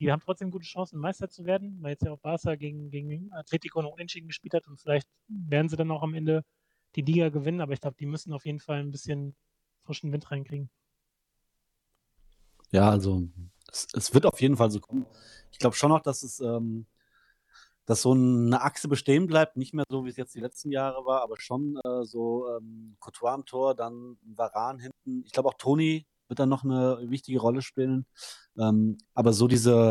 [0.00, 3.32] die haben trotzdem gute Chancen, Meister zu werden, weil jetzt ja auch Barca gegen, gegen
[3.32, 6.44] Atletico noch unentschieden gespielt hat und vielleicht werden sie dann auch am Ende
[6.96, 9.34] die Liga gewinnen, aber ich glaube, die müssen auf jeden Fall ein bisschen
[9.84, 10.70] frischen Wind reinkriegen.
[12.70, 13.22] Ja, also
[13.70, 15.06] es, es wird auf jeden Fall so kommen.
[15.52, 16.86] Ich glaube schon noch, dass es ähm,
[17.90, 21.04] dass so eine Achse bestehen bleibt, nicht mehr so, wie es jetzt die letzten Jahre
[21.06, 25.24] war, aber schon äh, so ähm, Courtois am Tor, dann Varan hinten.
[25.26, 28.06] Ich glaube auch Toni wird dann noch eine wichtige Rolle spielen.
[28.56, 29.90] Ähm, aber so diese,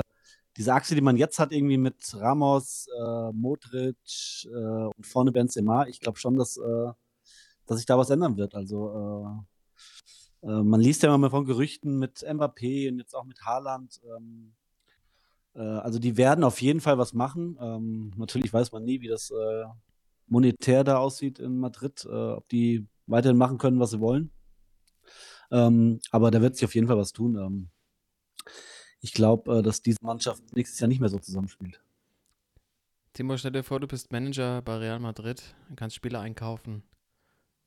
[0.55, 3.97] diese Achse, die man jetzt hat, irgendwie mit Ramos, äh, Modric
[4.45, 6.91] äh, und vorne Benzema, ich glaube schon, dass, äh,
[7.65, 8.55] dass sich da was ändern wird.
[8.55, 9.58] Also äh,
[10.41, 13.99] man liest ja immer von Gerüchten mit Mbappé und jetzt auch mit Haaland.
[14.15, 14.53] Ähm,
[15.53, 17.57] äh, also die werden auf jeden Fall was machen.
[17.61, 19.65] Ähm, natürlich weiß man nie, wie das äh,
[20.27, 24.31] monetär da aussieht in Madrid, äh, ob die weiterhin machen können, was sie wollen.
[25.51, 27.35] Ähm, aber da wird sich auf jeden Fall was tun.
[27.35, 27.69] Ähm,
[29.01, 31.81] ich glaube, äh, dass diese Mannschaft nächstes Jahr nicht mehr so zusammenspielt.
[33.13, 36.83] Timo, stell dir vor, du bist Manager bei Real Madrid, kannst Spieler einkaufen.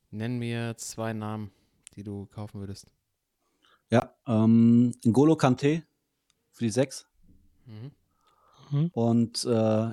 [0.09, 1.51] Nenn mir zwei Namen,
[1.95, 2.87] die du kaufen würdest.
[3.89, 5.83] Ja, ähm, N'Golo Kante
[6.51, 7.07] für die sechs.
[7.65, 7.91] Mhm.
[8.71, 8.89] Mhm.
[8.93, 9.91] Und äh,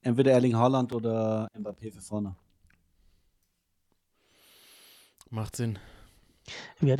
[0.00, 2.36] entweder Erling Haaland oder Mbappé für vorne.
[5.30, 5.78] Macht Sinn.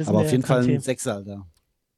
[0.06, 0.74] Aber auf jeden Fall Kanté?
[0.74, 1.46] ein Sechser, Alter.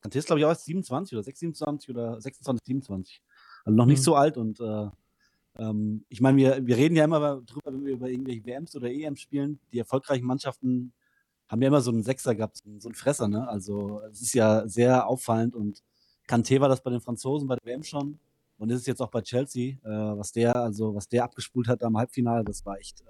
[0.03, 3.23] Kanté ist, glaube ich, auch erst 27 oder 6, 27 oder 26, 27.
[3.65, 4.03] Also noch nicht Mhm.
[4.05, 4.89] so alt und äh,
[5.59, 8.91] ähm, ich meine, wir, wir reden ja immer drüber, wenn wir über irgendwelche WMs oder
[8.91, 9.59] EMs spielen.
[9.73, 10.93] Die erfolgreichen Mannschaften
[11.49, 13.49] haben ja immer so einen Sechser gehabt, so einen- so Fresser, ne?
[13.49, 15.83] Also es ist ja sehr auffallend und
[16.29, 18.19] Kanté war das bei den Franzosen bei der WM schon
[18.59, 21.97] und ist jetzt auch bei Chelsea, äh, was der, also was der abgespult hat am
[21.97, 23.05] Halbfinale, das war echt äh,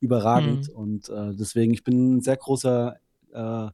[0.00, 0.74] überragend Mhm.
[0.74, 2.96] und äh, deswegen, ich bin ein sehr großer
[3.32, 3.68] äh,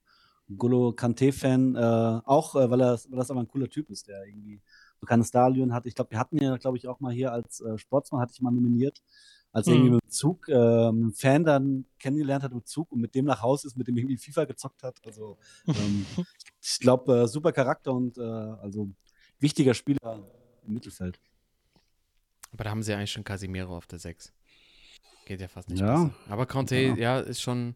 [0.57, 4.27] Golo Kante-Fan, äh, auch äh, weil, er, weil das aber ein cooler Typ ist, der
[4.27, 4.61] irgendwie
[5.01, 5.87] bekanntes Stadion hat.
[5.87, 8.41] Ich glaube, wir hatten ja, glaube ich, auch mal hier als äh, Sportsmann, hatte ich
[8.43, 9.03] mal nominiert,
[9.55, 9.79] als er Mhm.
[9.81, 13.25] irgendwie mit dem Zug, äh, einen Fan dann kennengelernt hat mit Zug und mit dem
[13.25, 14.99] nach Hause ist, mit dem irgendwie FIFA gezockt hat.
[15.07, 16.05] Also ähm,
[16.61, 18.91] ich glaube, äh, super Charakter und äh, also
[19.41, 20.23] wichtiger Spieler
[20.67, 21.19] im Mittelfeld.
[22.53, 24.33] Aber da haben sie eigentlich schon Casimiro auf der 6.
[25.27, 26.05] Geht ja fast nicht Ja.
[26.05, 26.15] besser.
[26.29, 26.95] Aber Conte, Ja.
[26.97, 27.75] ja, ist schon,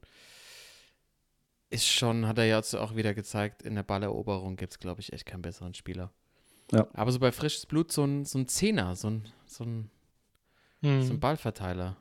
[1.71, 5.13] ist schon, hat er jetzt auch wieder gezeigt, in der Balleroberung gibt es, glaube ich,
[5.13, 6.13] echt keinen besseren Spieler.
[6.73, 6.87] Ja.
[6.93, 9.91] Aber so bei frisches Blut so ein, so ein Zehner, so ein, so ein,
[10.83, 11.21] so ein Mhm.
[11.21, 11.97] Ballverteiler.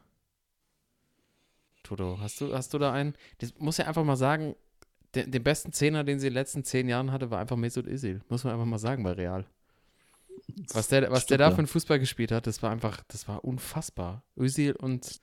[1.83, 3.13] Toto, hast du, hast du da einen?
[3.39, 4.55] Das muss ja einfach mal sagen,
[5.15, 7.87] den, den besten Zehner, den sie in den letzten zehn Jahren hatte, war einfach Mesut
[7.87, 8.21] Özil.
[8.29, 9.45] Muss man einfach mal sagen bei Real.
[10.73, 13.43] Was der, was der da für einen Fußball gespielt hat, das war einfach, das war
[13.43, 14.23] unfassbar.
[14.37, 15.19] Özil und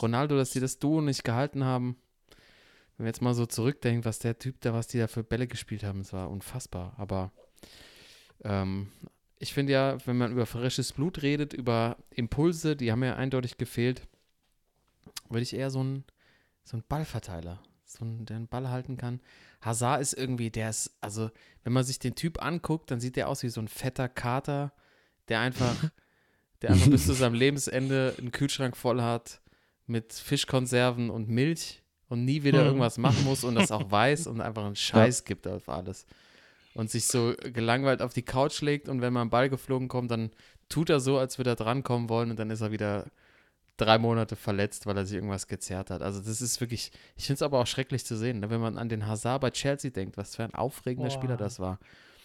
[0.00, 1.96] Ronaldo, dass die das Duo nicht gehalten haben.
[2.96, 5.46] Wenn wir jetzt mal so zurückdenken, was der Typ da, was die da für Bälle
[5.46, 6.94] gespielt haben, das war unfassbar.
[6.98, 7.32] Aber
[8.44, 8.92] ähm,
[9.42, 13.58] ich finde ja, wenn man über frisches Blut redet, über Impulse, die haben ja eindeutig
[13.58, 14.06] gefehlt,
[15.28, 16.04] würde ich eher so ein,
[16.62, 19.20] so ein Ballverteiler, so ein, der einen Ball halten kann.
[19.60, 21.28] Hazard ist irgendwie, der ist, also,
[21.64, 24.72] wenn man sich den Typ anguckt, dann sieht der aus wie so ein fetter Kater,
[25.26, 25.90] der einfach,
[26.62, 29.40] der einfach bis zu seinem Lebensende einen Kühlschrank voll hat
[29.88, 32.66] mit Fischkonserven und Milch und nie wieder Hm.
[32.66, 36.06] irgendwas machen muss und das auch weiß und einfach einen Scheiß gibt auf alles.
[36.74, 40.10] Und sich so gelangweilt auf die Couch legt und wenn mal ein Ball geflogen kommt,
[40.10, 40.30] dann
[40.68, 43.06] tut er so, als würde er drankommen wollen und dann ist er wieder
[43.76, 46.02] drei Monate verletzt, weil er sich irgendwas gezerrt hat.
[46.02, 48.50] Also das ist wirklich, ich finde es aber auch schrecklich zu sehen, ne?
[48.50, 51.14] wenn man an den Hazard bei Chelsea denkt, was für ein aufregender Boah.
[51.14, 51.78] Spieler das war.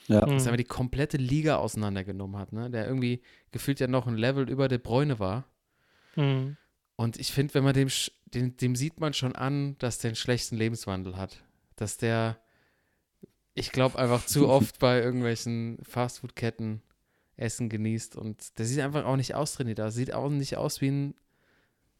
[0.08, 0.26] Ja.
[0.26, 0.32] Mhm.
[0.32, 2.70] Dass er aber die komplette Liga auseinandergenommen hat, ne?
[2.70, 5.46] der irgendwie gefühlt ja noch ein Level über De Bruyne war.
[6.16, 6.58] Mhm.
[6.96, 7.90] Und ich finde, wenn man dem,
[8.34, 11.44] dem, dem sieht man schon an, dass der einen schlechten Lebenswandel hat.
[11.76, 12.40] Dass der,
[13.58, 16.82] ich glaube, einfach zu oft bei irgendwelchen Fastfood-Ketten
[17.38, 18.16] Essen genießt.
[18.16, 19.96] Und der sieht einfach auch nicht austrainiert aus.
[19.96, 21.16] Sieht auch nicht aus wie ein,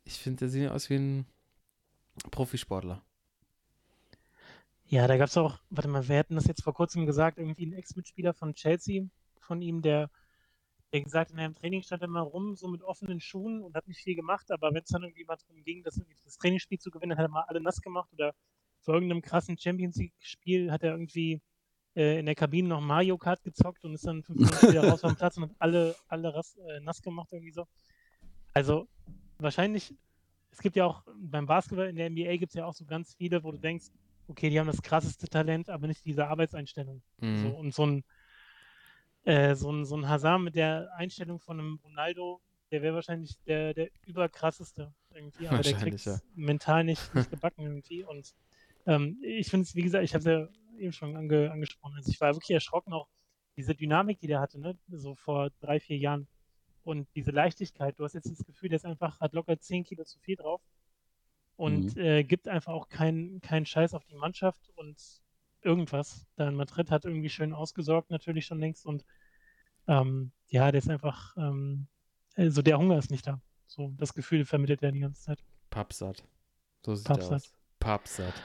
[0.04, 1.26] ich finde, der sieht aus wie ein
[2.32, 3.04] Profisportler.
[4.86, 7.66] Ja, da gab es auch, warte mal, wir hatten das jetzt vor kurzem gesagt, irgendwie
[7.66, 9.06] ein Ex-Mitspieler von Chelsea,
[9.40, 10.10] von ihm, der,
[10.94, 13.76] der gesagt hat, in einem Training stand er mal rum, so mit offenen Schuhen und
[13.76, 16.80] hat nicht viel gemacht, aber wenn es dann irgendwie mal darum ging, das, das Trainingsspiel
[16.80, 18.34] zu gewinnen, dann hat er mal alle nass gemacht oder
[18.88, 21.42] vor irgendeinem krassen Champions League-Spiel hat er irgendwie
[21.98, 25.02] äh, in der Kabine noch Mario Kart gezockt und ist dann fünf Minuten wieder raus
[25.02, 27.68] vom Platz und hat alle, alle ras, äh, nass gemacht irgendwie so.
[28.54, 28.88] Also
[29.40, 29.94] wahrscheinlich,
[30.52, 33.14] es gibt ja auch beim Basketball in der NBA gibt es ja auch so ganz
[33.14, 33.88] viele, wo du denkst,
[34.30, 37.02] okay, die haben das krasseste Talent, aber nicht diese Arbeitseinstellung.
[37.18, 37.42] Mhm.
[37.42, 38.06] So, und so ein,
[39.26, 42.40] äh, so, ein, so ein Hazard mit der Einstellung von einem Ronaldo,
[42.72, 46.20] der wäre wahrscheinlich der, der überkrasseste irgendwie, aber der kriegt ja.
[46.36, 48.06] mental nicht, nicht gebacken irgendwie.
[48.06, 48.34] Und
[48.88, 52.10] ähm, ich finde es, wie gesagt, ich habe es ja eben schon ange, angesprochen, also
[52.10, 53.08] ich war wirklich erschrocken auch,
[53.56, 54.78] diese Dynamik, die der hatte, ne?
[54.88, 56.28] so vor drei, vier Jahren
[56.84, 57.98] und diese Leichtigkeit.
[58.00, 60.62] Du hast jetzt das Gefühl, der ist einfach, hat locker 10 Kilo zu viel drauf
[61.56, 62.02] und Mhm.
[62.02, 64.96] äh, gibt einfach auch keinen keinen Scheiß auf die Mannschaft und
[65.64, 66.28] irgendwas.
[66.36, 69.04] Da in Madrid hat irgendwie schön ausgesorgt, natürlich schon längst und
[69.88, 71.88] ähm, ja, der ist einfach, ähm,
[72.36, 73.42] also der Hunger ist nicht da.
[73.66, 75.44] So, das Gefühl vermittelt er die ganze Zeit.
[75.72, 76.24] Pappsatt.
[76.86, 77.34] So sieht Pappsatt.
[77.34, 77.54] aus.
[77.80, 78.36] Pappsatt.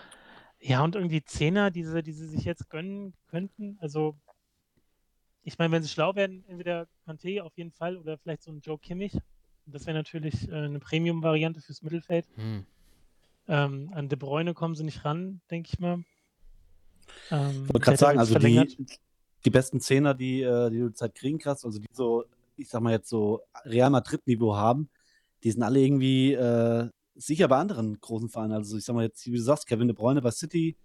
[0.65, 3.79] Ja, und irgendwie Zehner, die sie, die sie sich jetzt gönnen könnten.
[3.81, 4.15] Also,
[5.43, 8.61] ich meine, wenn sie schlau werden, entweder Kanté auf jeden Fall oder vielleicht so ein
[8.61, 9.19] Joe Kimmich.
[9.67, 12.27] Das wäre natürlich äh, eine Premium-Variante fürs Mittelfeld.
[12.37, 12.65] Hm.
[13.49, 16.05] Ähm, an De Bruyne kommen sie nicht ran, denke ich mal.
[17.31, 18.79] Ähm, Ich wollte gerade sagen, jetzt also verlängert.
[18.79, 18.87] die,
[19.45, 22.25] die besten Zehner, die, äh, die du zurzeit kriegen kannst, also die so,
[22.57, 24.89] ich sag mal jetzt so Real Madrid-Niveau haben,
[25.43, 28.53] die sind alle irgendwie äh, sicher bei anderen großen Vereinen.
[28.53, 30.77] Also ich sag mal jetzt, wie du sagst, Kevin De Bruyne bei City,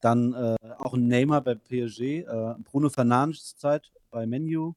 [0.00, 4.74] dann äh, auch ein Neymar bei PSG, äh, Bruno Fernandes zurzeit bei Menu,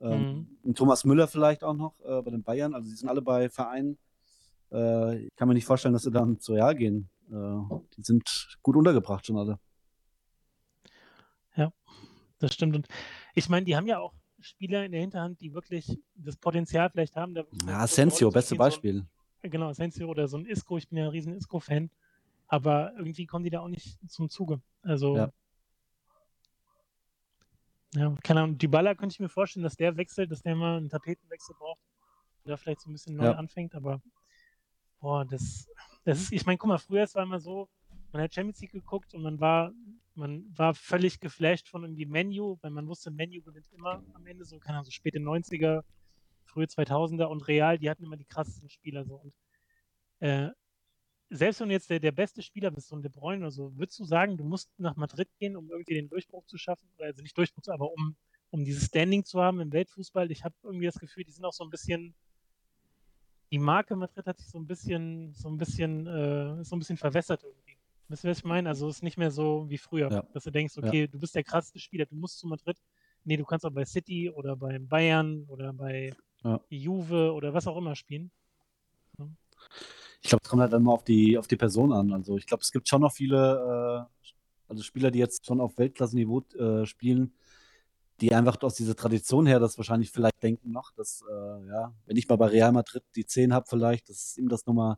[0.00, 2.74] ähm, ein Thomas Müller vielleicht auch noch äh, bei den Bayern.
[2.74, 3.98] Also die sind alle bei Vereinen.
[4.72, 7.10] Äh, ich kann mir nicht vorstellen, dass sie dann zu Real gehen.
[7.30, 9.58] Äh, die sind gut untergebracht schon alle.
[12.40, 12.74] Das stimmt.
[12.74, 12.88] Und
[13.34, 17.14] ich meine, die haben ja auch Spieler in der Hinterhand, die wirklich das Potenzial vielleicht
[17.14, 17.34] haben.
[17.34, 18.56] Da Ja, Asensio, beste spielen.
[18.56, 19.06] So Beispiel.
[19.42, 20.76] Genau, Asensio oder so ein Isco.
[20.76, 21.90] Ich bin ja ein riesen Isco-Fan.
[22.46, 24.60] Aber irgendwie kommen die da auch nicht zum Zuge.
[24.82, 25.32] Also, Ja.
[27.94, 28.58] ja, keine Ahnung.
[28.58, 31.80] Dybala könnte ich mir vorstellen, dass der wechselt, dass der mal einen Tapetenwechsel braucht.
[32.44, 33.32] Oder vielleicht so ein bisschen neu Ja.
[33.32, 33.74] anfängt.
[33.74, 34.02] Aber,
[35.00, 35.68] boah, das,
[36.04, 37.68] das ist, ich meine, guck mal, früher es war immer so,
[38.12, 39.72] man hat Champions League geguckt und man war,
[40.14, 44.44] man war völlig geflasht von irgendwie Menu, weil man wusste, Menu gewinnt immer am Ende,
[44.44, 45.84] so, keine Ahnung, so späte 90er,
[46.50, 49.16] frühe 2000er und Real, die hatten immer die krassesten Spieler so.
[49.16, 49.34] Und
[50.20, 50.50] äh,
[51.30, 53.76] selbst wenn du jetzt der, der beste Spieler bist, so ein De Bruyne oder so,
[53.76, 56.88] würdest du sagen, du musst nach Madrid gehen, um irgendwie den Durchbruch zu schaffen?
[56.96, 58.16] Oder Also nicht Durchbruch, aber um,
[58.50, 60.30] um dieses Standing zu haben im Weltfußball.
[60.32, 62.14] Ich habe irgendwie das Gefühl, die sind auch so ein bisschen,
[63.52, 66.96] die Marke Madrid hat sich so ein bisschen, so ein bisschen, äh, so ein bisschen
[66.96, 67.78] verwässert irgendwie.
[68.08, 68.68] Wisst ihr, was ich meine?
[68.68, 70.22] Also es ist nicht mehr so wie früher, Ja.
[70.32, 70.82] dass du denkst, Ja.
[70.82, 72.76] okay, du bist der krasseste Spieler, du musst zu Madrid.
[73.22, 76.12] Nee, du kannst auch bei City oder bei Bayern oder bei
[76.44, 76.60] Ja.
[76.68, 78.30] Juve oder was auch immer spielen.
[80.22, 82.12] Ich glaube, es kommt halt immer auf die, auf die Person an.
[82.12, 84.30] Also ich glaube, es gibt schon noch viele, äh,
[84.68, 87.32] also Spieler, die jetzt schon auf Weltklassenniveau äh, spielen,
[88.20, 92.16] die einfach aus dieser Tradition her das wahrscheinlich vielleicht denken noch, dass, äh, ja, wenn
[92.16, 94.96] ich mal bei Real Madrid die 10 habe vielleicht, dass ihm das nochmal,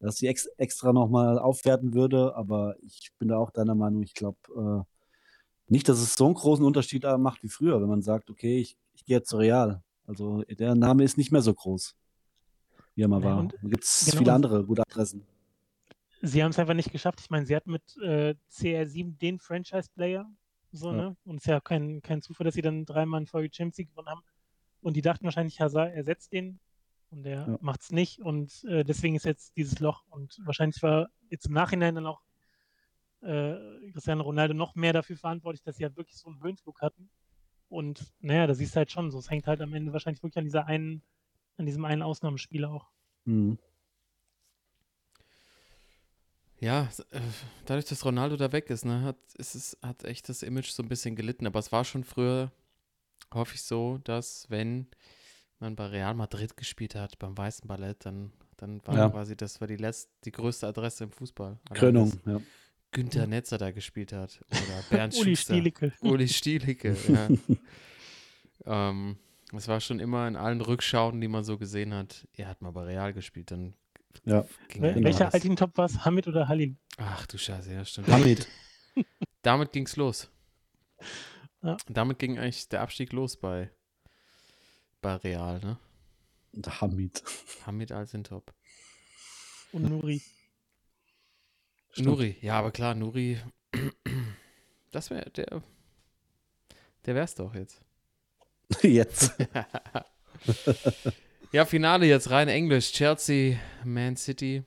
[0.00, 2.36] dass sie ex extra nochmal aufwerten würde.
[2.36, 6.34] Aber ich bin da auch deiner Meinung, ich glaube äh, nicht, dass es so einen
[6.34, 9.38] großen Unterschied äh, macht wie früher, wenn man sagt, okay, ich, ich gehe jetzt zu
[9.38, 9.82] Real.
[10.08, 11.94] Also der Name ist nicht mehr so groß,
[12.94, 13.38] wie er mal war.
[13.38, 15.26] und- Da gibt es genau, viele andere gute Adressen.
[16.22, 17.20] sie haben es einfach nicht geschafft.
[17.20, 20.28] Ich meine, sie hatten mit äh, CR7 den Franchise-Player.
[20.72, 20.96] So, Ja.
[20.96, 21.16] ne?
[21.24, 23.90] Und es ist ja kein, kein Zufall, dass sie dann dreimal in Folge Champions League
[23.90, 24.22] gewonnen haben.
[24.80, 26.58] Und die dachten wahrscheinlich, Hazard ersetzt den.
[27.10, 27.58] Und der Ja.
[27.60, 28.20] macht's nicht.
[28.20, 30.04] Und äh, deswegen ist jetzt dieses Loch.
[30.10, 32.22] Und wahrscheinlich war jetzt im Nachhinein dann auch
[33.20, 37.10] äh, Cristiano Ronaldo noch mehr dafür verantwortlich, dass sie halt wirklich so einen Höhenflug hatten.
[37.68, 39.18] Und naja, da siehst du halt schon so.
[39.18, 41.02] Es hängt halt am Ende wahrscheinlich wirklich an dieser einen,
[41.56, 42.88] an diesem einen Ausnahmespieler auch.
[43.24, 43.58] Mhm.
[46.60, 47.20] Ja, äh,
[47.66, 50.82] dadurch, dass Ronaldo da weg ist, ne, hat, ist es, hat echt das Image so
[50.82, 51.46] ein bisschen gelitten.
[51.46, 52.50] Aber es war schon früher
[53.32, 54.88] häufig so, dass wenn
[55.60, 59.10] man bei Real Madrid gespielt hat, beim Weißen Ballett, dann, dann war Ja.
[59.10, 61.58] quasi, das war die, letzt, die größte Adresse im Fußball.
[61.74, 62.40] Krönung, ja.
[62.92, 64.40] Günther Netzer da gespielt hat.
[64.50, 65.54] Oder Bernd Uli Schuster.
[65.54, 65.92] Stielicke.
[66.00, 67.28] Uli Stielicke, ja.
[68.90, 69.16] ähm,
[69.52, 72.70] es war schon immer in allen Rückschauen, die man so gesehen hat, er hat mal
[72.70, 73.74] bei Real gespielt, dann
[74.24, 74.44] Ja.
[74.68, 75.32] ging Wel welcher.
[75.32, 76.04] Altintop war es?
[76.04, 76.76] Hamid oder Halil?
[76.98, 78.08] Ach du Scheiße, ja, stimmt.
[78.08, 78.46] Hamid.
[79.42, 80.30] Damit ging's los.
[81.62, 81.76] Ja.
[81.88, 83.70] Damit ging eigentlich der Abstieg los bei,
[85.00, 85.78] bei Real, ne?
[86.52, 87.22] Und Hamid.
[87.66, 88.52] Hamid Altintop.
[89.72, 90.22] Und Nuri.
[91.98, 92.10] Stimmt.
[92.10, 93.38] Nuri, ja, aber klar, Nuri,
[94.92, 95.62] das wäre der,
[97.06, 97.82] der wär's doch jetzt.
[98.82, 99.34] Jetzt.
[101.52, 102.92] ja, Finale jetzt rein Englisch.
[102.92, 104.62] Chelsea, Man City.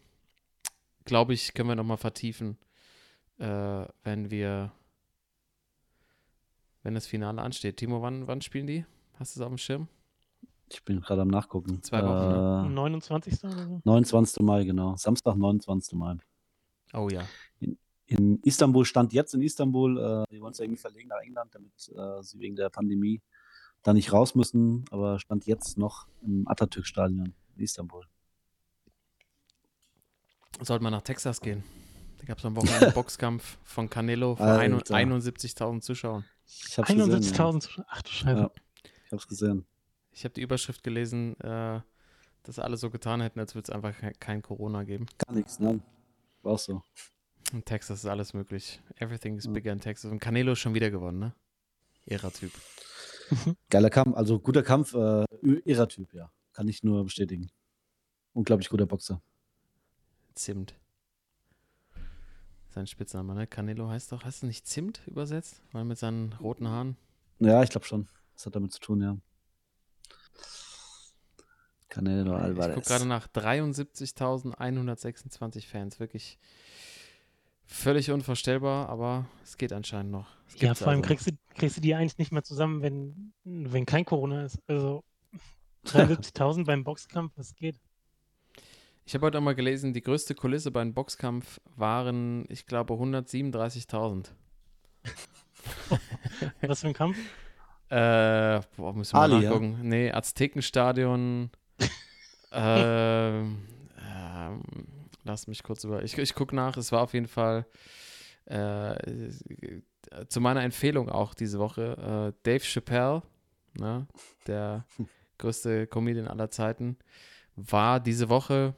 [1.05, 2.57] Glaube ich, können wir nochmal vertiefen,
[3.37, 4.71] äh, wenn wir,
[6.81, 7.77] wenn das Finale ansteht.
[7.77, 8.85] Timo, wann, wann spielen die?
[9.19, 9.87] Hast du es auf dem Schirm?
[10.67, 11.83] Ich bin gerade am Nachgucken.
[11.83, 12.65] Zwei Wochen, ne?
[12.65, 13.43] Äh, 29.
[13.43, 13.81] oder so?
[13.83, 14.41] 29.
[14.41, 14.95] Mai, genau.
[14.95, 15.93] Samstag, 29.
[15.93, 16.17] Mai.
[16.93, 17.25] Oh ja.
[18.07, 21.71] In Istanbul stand jetzt in Istanbul, äh, die wollen es irgendwie verlegen nach England, damit
[21.95, 23.21] äh, sie wegen der Pandemie
[23.83, 28.05] da nicht raus müssen, aber stand jetzt noch im Atatürk-Stadion in Istanbul.
[30.59, 31.63] Sollte man nach Texas gehen.
[32.19, 34.95] Da gab es am Wochenende einen Boxkampf von Canelo vor ein- Alter.
[34.95, 36.25] 71.000 Zuschauern.
[36.45, 37.09] Ich hab's gesehen.
[37.11, 37.17] Ja.
[37.17, 37.85] 71.000 Zuschauer.
[37.89, 38.41] Ach du Scheiße.
[38.41, 38.51] Ja.
[39.05, 39.65] Ich hab's gesehen.
[40.11, 41.79] Ich habe die Überschrift gelesen, äh,
[42.43, 45.05] dass alle so getan hätten, als würde es einfach ke- kein Corona geben.
[45.25, 45.79] Gar nichts, ne?
[46.43, 46.83] War auch so.
[47.53, 48.81] In Texas ist alles möglich.
[48.97, 49.51] Everything is Ja.
[49.51, 50.11] bigger in Texas.
[50.11, 51.35] Und Canelo ist schon wieder gewonnen, ne?
[52.05, 52.51] Ihrer Typ.
[53.69, 55.25] Geiler Kampf, also guter Kampf, äh,
[55.65, 56.31] ihrer Typ, ja.
[56.53, 57.49] Kann ich nur bestätigen.
[58.33, 59.21] Unglaublich guter Boxer.
[60.35, 60.75] Zimt.
[62.69, 63.47] Sein Spitzname, ne?
[63.47, 65.61] Canelo heißt doch, heißt es nicht Zimt übersetzt?
[65.73, 66.95] Weil mit seinen roten Haaren.
[67.39, 68.07] Ja, ich glaube schon.
[68.33, 69.17] Das hat damit zu tun, ja.
[71.91, 72.73] Canelo Ich Alvarez.
[72.75, 75.99] gucke gerade nach 73.126 Fans.
[75.99, 76.39] Wirklich
[77.65, 80.27] völlig unvorstellbar, aber es geht anscheinend noch.
[80.47, 81.07] Es Ja, vor allem also.
[81.07, 84.57] kriegst du, kriegst du die eigentlich nicht mehr zusammen, wenn, wenn kein Corona ist.
[84.67, 85.03] Also
[85.85, 87.79] 73.000 beim Boxkampf, was geht?
[89.05, 94.27] Ich habe heute auch mal gelesen, die größte Kulisse beim Boxkampf waren, ich glaube, 137.000.
[96.61, 97.17] Was für ein Kampf?
[97.89, 99.49] Äh, boah, müssen wir mal Ali, ja?
[99.49, 99.79] nachgucken.
[99.81, 101.49] Nee, Aztekenstadion.
[102.51, 103.57] Ähm,
[103.99, 104.61] ähm,
[105.23, 106.03] lass mich kurz über.
[106.03, 106.77] Ich, ich gucke nach.
[106.77, 107.65] Es war auf jeden Fall
[108.45, 108.95] äh,
[110.27, 112.33] zu meiner Empfehlung auch diese Woche.
[112.35, 113.23] Äh, Dave Chappelle,
[113.73, 114.07] ne,
[114.47, 114.85] der
[115.37, 116.97] größte Comedian aller Zeiten,
[117.55, 118.75] war diese Woche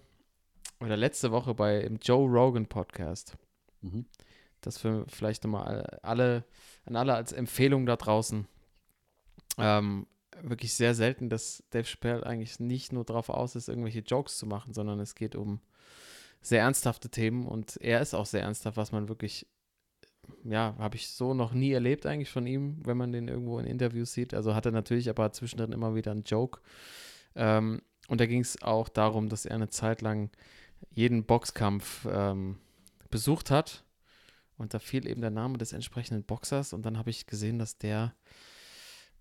[0.80, 3.38] oder letzte Woche bei im Joe Rogan Podcast.
[3.82, 4.06] Mhm.
[4.62, 6.46] Das für vielleicht nochmal alle,
[6.86, 8.48] an alle als Empfehlung da draußen.
[9.58, 10.08] Ähm,
[10.44, 14.46] wirklich sehr selten, dass Dave Chappelle eigentlich nicht nur darauf aus ist, irgendwelche Jokes zu
[14.46, 15.62] machen, sondern es geht um
[16.42, 19.48] sehr ernsthafte Themen und er ist auch sehr ernsthaft, was man wirklich,
[20.44, 23.66] ja, habe ich so noch nie erlebt eigentlich von ihm, wenn man den irgendwo in
[23.66, 24.34] Interviews sieht.
[24.34, 26.60] Also hat er natürlich aber zwischendrin immer wieder einen Joke.
[27.36, 30.30] Ähm, und da ging es auch darum, dass er eine Zeit lang
[30.92, 32.58] jeden Boxkampf ähm,
[33.10, 33.86] besucht hat.
[34.58, 36.74] Und da fiel eben der Name des entsprechenden Boxers.
[36.74, 38.14] Und dann habe ich gesehen, dass der.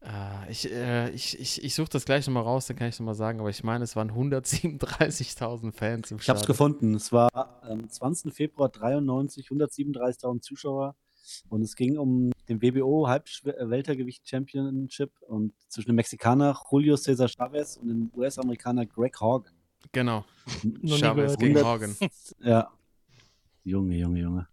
[0.05, 3.15] Äh, ich äh, ich, ich, ich suche das gleich nochmal raus, dann kann ich nochmal
[3.15, 3.41] sagen.
[3.41, 6.47] Aber ich meine, es waren 137.000 Fans im Ich habe es Stadion.
[6.47, 6.95] gefunden.
[6.95, 7.31] Es war
[7.63, 8.35] am 20.
[8.35, 10.97] Februar 93, 137.000 Zuschauer.
[11.49, 17.77] Und es ging um den WBO Halbweltergewicht Championship und zwischen dem Mexikaner Julio Cesar Chavez
[17.77, 19.53] und dem US-Amerikaner Greg Hogan.
[19.93, 20.25] Genau.
[20.87, 21.97] Chavez gegen 100 Hogan.
[22.41, 22.71] Ja.
[23.65, 24.49] Junge, Junge, Junge.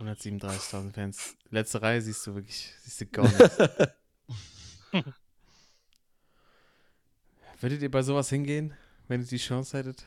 [0.00, 1.36] 137.000 Fans.
[1.50, 3.58] Letzte Reihe siehst du wirklich, siehst du gar nichts.
[7.60, 8.74] Würdet ihr bei sowas hingehen,
[9.08, 10.06] wenn ihr die Chance hättet?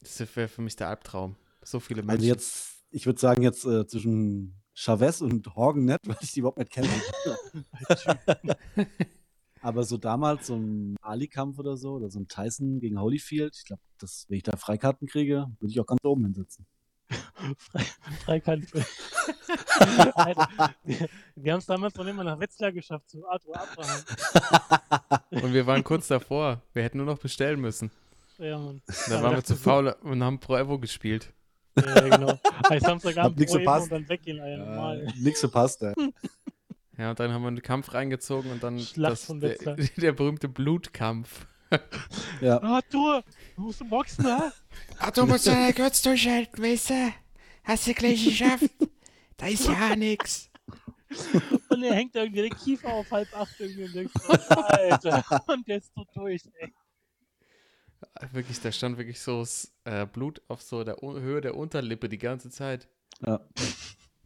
[0.00, 1.36] Das wäre für mich der Albtraum.
[1.62, 2.20] So viele Menschen.
[2.20, 6.40] Also jetzt, ich würde sagen, jetzt äh, zwischen Chavez und Hogan nicht, weil ich die
[6.40, 6.88] überhaupt nicht kenne.
[9.62, 13.64] Aber so damals so ein Ali-Kampf oder so, oder so ein Tyson gegen Holyfield, ich
[13.64, 16.66] glaube, dass, wenn ich da Freikarten kriege, würde ich auch ganz oben hinsetzen.
[17.58, 17.84] Frei,
[18.24, 18.72] Freikant.
[21.34, 24.00] Wir haben es damals noch immer nach Wetzlar geschafft, zu Arthur Abraham.
[25.30, 26.62] Und wir waren kurz davor.
[26.72, 27.90] Wir hätten nur noch bestellen müssen.
[28.38, 28.82] Ja, Mann.
[29.08, 31.32] Da waren wir zu faul und haben Pro Evo gespielt.
[31.76, 32.28] Ja, genau.
[32.28, 35.12] Als Hab Samstagabend nix Pro Evo und dann weggehen, Alter, normal.
[35.16, 35.94] Nix verpasst, ey.
[36.96, 39.76] Ja, und dann haben wir einen Kampf reingezogen und dann das, von der, Wetzlar.
[39.96, 41.46] der berühmte Blutkampf.
[42.40, 42.62] Ja.
[42.62, 43.24] Arthur,
[43.56, 44.52] du musst du boxen, ha?
[44.98, 47.12] Ah, du musst ja kurz durchhalten, weißt du?
[47.64, 48.70] Hast du gleich geschafft.
[49.36, 50.50] Da ist ja nix.
[51.68, 55.66] Und er hängt irgendwie den Kiefer auf halb acht irgendwie und denkst, so, Alter, und
[55.68, 56.72] der ist so durch, ey.
[58.32, 62.08] Wirklich, da stand wirklich so das, äh, Blut auf so der Un- Höhe der Unterlippe
[62.08, 62.88] die ganze Zeit.
[63.24, 63.40] Ja.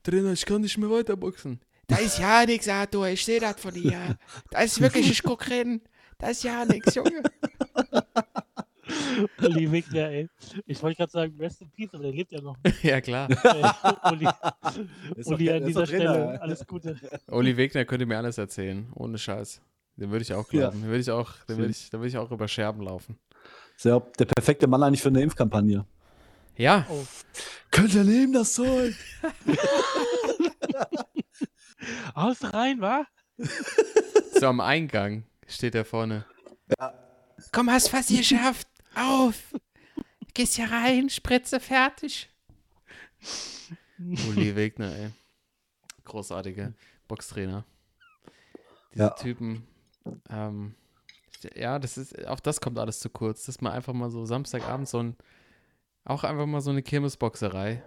[0.03, 1.61] Trainer, ich kann nicht mehr weiterboxen.
[1.87, 4.19] Da ist ja nix, Arthur, ich sehe das von dir.
[4.51, 5.81] Da ist wirklich, ich guck rein.
[6.19, 7.23] Da ist ja nix, Junge.
[9.43, 10.29] Uli Wegner, ey.
[10.67, 12.57] Ich wollte gerade sagen, Rest in Peace, aber der lebt ja noch.
[12.83, 13.29] ja, klar.
[13.31, 14.29] Ey, Uli,
[15.17, 16.15] Ist Uli doch- an ist dieser doch Trainer.
[16.15, 16.97] Stelle, alles Gute.
[17.31, 19.61] Uli Wegner könnte mir alles erzählen, ohne Scheiß.
[19.97, 20.61] Den würde ich auch Ja.
[20.71, 20.81] glauben.
[20.83, 23.19] Den würde ich auch, den würde ich, da würde ich auch über Scherben laufen.
[23.77, 25.85] Ist ja der perfekte Mann eigentlich für eine Impfkampagne.
[26.57, 27.05] Ja, Oh,
[27.71, 28.95] Könnt ihr nehmen, das Zeug?
[32.15, 33.05] aus rein, wa?
[34.39, 36.25] so am Eingang steht er vorne.
[37.53, 38.68] Komm, hast fast geschafft.
[38.99, 39.55] Auf.
[40.35, 42.29] Gehst hier rein, Spritze fertig.
[43.99, 45.11] Uli Wegner, ey.
[46.05, 46.73] Großartiger
[47.09, 47.65] Boxtrainer.
[48.93, 49.11] Diese Ja.
[49.11, 49.67] Typen.
[50.31, 50.75] Ähm,
[51.55, 54.89] ja, das ist, auch das kommt alles zu kurz, dass man einfach mal so Samstagabend
[54.89, 55.17] so ein,
[56.05, 57.83] auch einfach mal so eine Kirmesboxerei,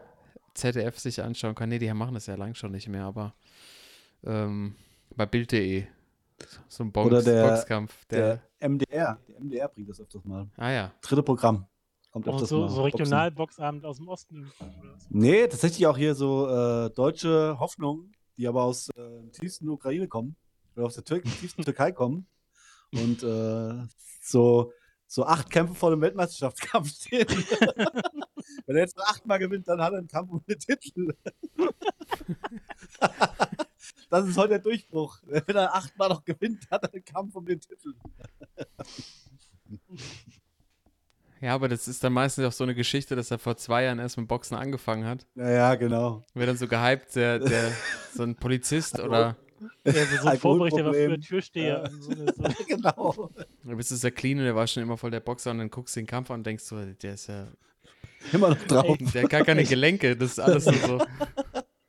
[0.54, 1.70] ZDF sich anschauen kann.
[1.70, 3.34] Nee, die machen das ja lang schon nicht mehr, aber
[4.24, 4.76] ähm,
[5.16, 5.86] bei Bild.de.
[6.68, 8.06] So ein Box, Oder der- Boxkampf.
[8.06, 9.20] Der, Der MDR.
[9.28, 10.48] Der MDR bringt das öfters mal.
[10.58, 10.92] ah ja.
[11.02, 11.66] Dritte Programm.
[12.12, 12.70] Kommt Oh, öfters so, mal.
[12.70, 12.84] so.
[12.84, 14.52] Regionalboxabend aus dem Osten.
[14.60, 15.08] oder so.
[15.10, 20.08] Nee, tatsächlich auch hier so äh, deutsche Hoffnung, die aber aus äh, der tiefsten Ukraine
[20.08, 20.36] kommen,
[20.76, 22.28] oder aus der Tür tiefsten Türkei kommen
[22.94, 23.86] und äh,
[24.22, 24.72] so,
[25.08, 27.28] so acht Kämpfe vor dem Weltmeisterschaftskampf stehen.
[28.66, 31.14] Wenn er jetzt nur achtmal gewinnt, dann hat er einen Kampf um den Titel.
[34.10, 35.20] das ist heute der Durchbruch.
[35.26, 37.94] Wenn er achtmal noch gewinnt, hat er einen Kampf um den Titel.
[41.42, 43.98] Ja, aber das ist dann meistens auch so eine Geschichte, dass er vor zwei Jahren
[44.00, 45.26] erst mit Boxen angefangen hat.
[45.36, 46.24] Ja, ja, genau.
[46.36, 47.72] Wird dann so gehypt, der, der
[48.14, 49.36] so ein Polizist oder
[49.86, 51.20] Ja, so, so ein Vorbericht, der war früher.
[51.20, 51.84] Türsteher.
[51.84, 51.90] Ja.
[51.90, 52.12] So
[52.68, 53.30] genau.
[53.64, 55.72] du bist es der Clean und der war schon immer voll der Boxer und dann
[55.72, 57.48] guckst du den Kampf an und denkst so, der ist ja,
[58.32, 58.98] Immer noch drauf.
[59.14, 61.06] der hat gar keine Gelenke, das ist alles nur so.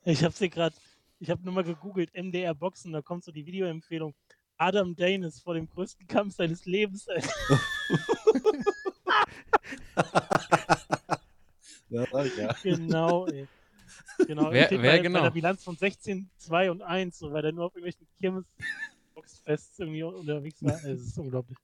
[0.04, 0.74] Ich hab's hier gerade,
[1.22, 4.12] ich habe nur mal gegoogelt, MDR Boxen, da kommt so die Videoempfehlung.
[4.58, 7.06] Adam Danis vor dem größten Kampf seines Lebens.
[11.88, 12.54] Ja, sag ich ja.
[12.62, 13.46] genau, ey.
[14.26, 15.18] Genau, Wer- wer bei, genau?
[15.18, 19.78] Bei der Bilanz von 16, 2 und 1, so, weil er nur auf irgendwelchen Kirmes-Boxfests
[19.78, 20.74] irgendwie unterwegs war.
[20.84, 21.58] Es ist unglaublich.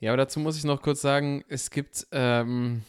[0.00, 2.82] Ja, aber dazu muss ich noch kurz sagen, es gibt ähm,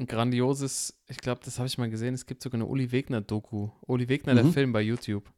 [0.00, 3.68] ein grandioses, ich glaube, das habe ich mal gesehen, es gibt sogar eine Uli Wegner-Doku.
[3.86, 4.52] Uli Wegner, der Mhm.
[4.52, 5.30] Film bei YouTube.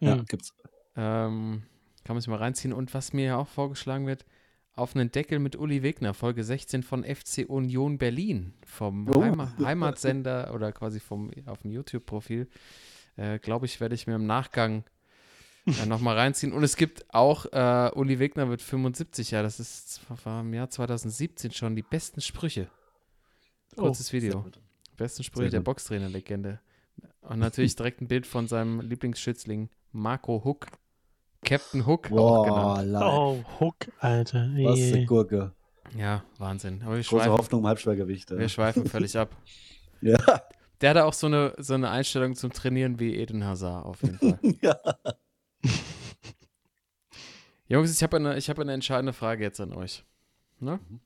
[0.00, 0.24] Ja, Hm.
[0.26, 0.54] gibt's.
[0.96, 1.62] Ähm,
[2.04, 2.72] kann man sich mal reinziehen.
[2.72, 4.24] Und was mir ja auch vorgeschlagen wird,
[4.74, 9.22] auf einen Deckel mit Uli Wegner, Folge 16 von FC Union Berlin, vom Oh.
[9.22, 12.48] Heima Heimatsender oder quasi vom auf dem YouTube-Profil.
[13.16, 14.84] Äh, Glaube ich, werde ich mir im Nachgang
[15.66, 16.52] äh, nochmal reinziehen.
[16.52, 20.70] Und es gibt auch, äh, Uli Wegner wird 75 Jahre, das ist war im Jahr
[20.70, 22.68] 2017 schon, die besten Sprüche.
[23.76, 24.32] Kurzes Video.
[24.32, 24.60] Sehr gut.
[24.96, 25.60] Besten Sprüche der.
[25.60, 26.60] Boxtrainer-Legende.
[27.20, 30.66] Und natürlich direkt ein Bild von seinem Lieblingsschützling Marco Hook.
[31.44, 32.88] Captain Hook auch Boah, genannt.
[32.90, 33.02] leid.
[33.04, 34.48] Oh, Hook, Alter.
[34.56, 35.06] Was eine.
[35.06, 35.52] Gurke.
[35.96, 36.82] Ja, Wahnsinn.
[36.82, 38.30] Aber wir Große schweifen, Hoffnung im Halbschwergewicht.
[38.30, 39.34] wir schweifen völlig ab.
[40.00, 40.16] Ja.
[40.80, 44.16] Der hatte auch so eine, so eine Einstellung zum Trainieren wie Eden Hazard auf jeden
[44.18, 44.38] Fall.
[44.62, 44.78] ja.
[47.66, 50.04] Jungs, ich habe eine, ich hab eine entscheidende Frage jetzt an euch.
[50.60, 50.78] Ne?
[50.88, 51.00] Mhm.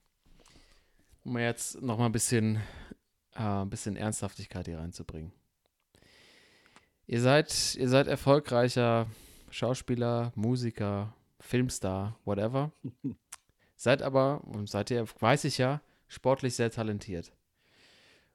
[1.24, 2.56] Um jetzt nochmal ein bisschen,
[3.34, 5.32] äh, ein bisschen Ernsthaftigkeit hier reinzubringen.
[7.06, 9.06] Ihr seid, ihr seid erfolgreicher
[9.50, 12.72] Schauspieler, Musiker, Filmstar, whatever.
[13.76, 17.32] seid aber, und seid ihr, weiß ich ja, sportlich sehr talentiert.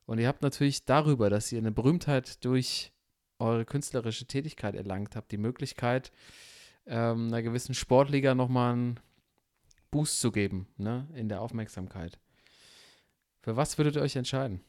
[0.05, 2.93] Und ihr habt natürlich darüber, dass ihr eine Berühmtheit durch
[3.39, 6.11] eure künstlerische Tätigkeit erlangt habt, die Möglichkeit,
[6.85, 8.99] ähm, einer gewissen Sportliga nochmal einen
[9.91, 12.19] Boost zu geben, ne, in der Aufmerksamkeit.
[13.47, 14.59] Für was würdet ihr euch entscheiden?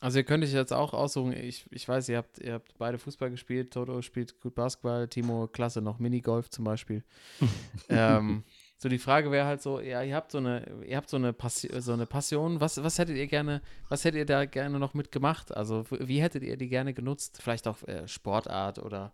[0.00, 2.96] Also ihr könnt euch jetzt auch aussuchen, ich, ich weiß, ihr habt, ihr habt beide
[2.96, 7.02] Fußball gespielt, Toto spielt gut Basketball, Timo klasse noch Minigolf zum Beispiel.
[7.88, 8.44] ähm,
[8.78, 11.32] so die Frage wäre halt so, ja, ihr habt so eine, ihr habt so eine,
[11.32, 14.94] Passi so eine Passion, was, was hättet ihr gerne, was hättet ihr da gerne noch
[14.94, 15.52] mitgemacht?
[15.52, 17.40] Also wie hättet ihr die gerne genutzt?
[17.42, 19.12] Vielleicht auch äh, Sportart oder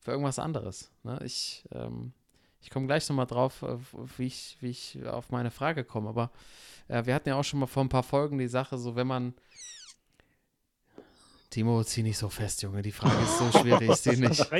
[0.00, 0.90] für irgendwas anderes.
[1.04, 1.20] Ne?
[1.22, 2.12] Ich, ähm,
[2.60, 3.78] ich komme gleich nochmal drauf, äh,
[4.16, 6.08] wie ich, wie ich auf meine Frage komme.
[6.08, 6.30] Aber
[6.88, 9.06] äh, wir hatten ja auch schon mal vor ein paar Folgen die Sache, so wenn
[9.06, 9.34] man.
[11.50, 12.82] Timo, zieh nicht so fest, Junge.
[12.82, 14.50] Die Frage ist so schwierig, ich sehe nicht.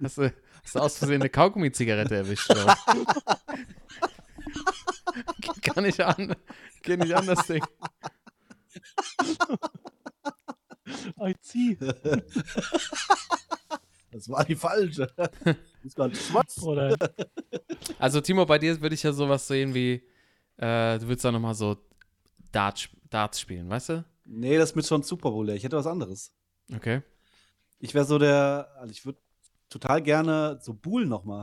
[0.00, 2.48] Hast du, hast du aus Versehen eine Kaugummi-Zigarette erwischt?
[5.40, 6.36] Geht gar nicht an.
[6.82, 7.62] Geht nicht an, das Ding.
[11.20, 11.76] I see.
[14.14, 15.08] Das war die falsche.
[15.82, 16.62] Das war schwarz.
[16.62, 16.96] Oder
[17.98, 20.02] Also, Timo, bei dir würde ich ja sowas sehen wie,
[20.56, 21.76] äh, du würdest da nochmal so
[22.52, 24.04] Darts, Darts spielen, weißt du?
[24.24, 25.56] Nee, das ist mit schon zu populär.
[25.56, 26.32] Ich hätte was anderes.
[26.74, 27.02] Okay.
[27.80, 29.18] Ich wäre so der, also ich würde
[29.68, 31.42] total gerne so Buhl nochmal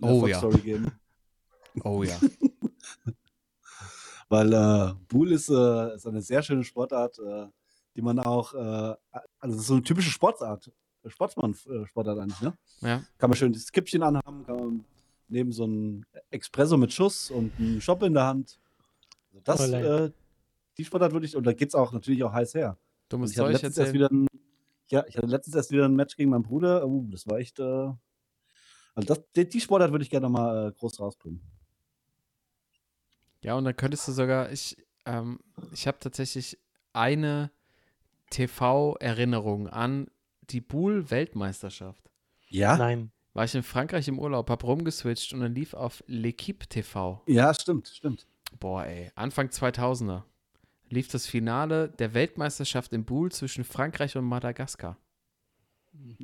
[0.00, 0.38] Oh ja.
[0.38, 0.92] Story geben.
[1.84, 2.18] Oh ja.
[4.28, 7.46] Weil äh, Buhl ist, äh, ist eine sehr schöne Sportart, äh,
[7.94, 8.94] die man auch, äh,
[9.38, 10.72] also es ist so eine typische Sportart,
[11.06, 12.54] Sportsmann-Sportart eigentlich, ne?
[12.80, 13.02] Ja.
[13.18, 14.84] Kann man schön das Kippchen anhaben, kann man
[15.28, 18.58] neben so ein Espresso mit Schuss und einen Shop in der Hand.
[19.32, 20.10] Also das, äh,
[20.76, 22.76] die Sportart würde ich, und da geht es auch natürlich auch heiß her.
[23.08, 24.26] Dummes Und ich Zeug letztens erst wieder ein,
[24.88, 26.86] ja, ich hatte letztens erst wieder ein Match gegen meinen Bruder.
[26.86, 30.72] Uh, das war echt, äh, also das, die, die Sportart würde ich gerne mal äh,
[30.72, 31.40] groß rausbringen.
[33.42, 34.76] Ja, und dann könntest du sogar, ich,
[35.06, 35.38] ähm,
[35.72, 36.58] ich habe tatsächlich
[36.92, 37.50] eine
[38.30, 40.08] TV-Erinnerung an
[40.52, 42.10] die Boule-Weltmeisterschaft.
[42.48, 42.76] Ja?
[42.76, 43.12] nein.
[43.32, 47.22] War ich in Frankreich im Urlaub, hab rumgeswitcht und dann lief auf L'Equipe TV.
[47.26, 48.26] Ja, stimmt, stimmt.
[48.58, 50.24] Boah, ey, Anfang 2000er
[50.88, 54.98] lief das Finale der Weltmeisterschaft im Boule zwischen Frankreich und Madagaskar.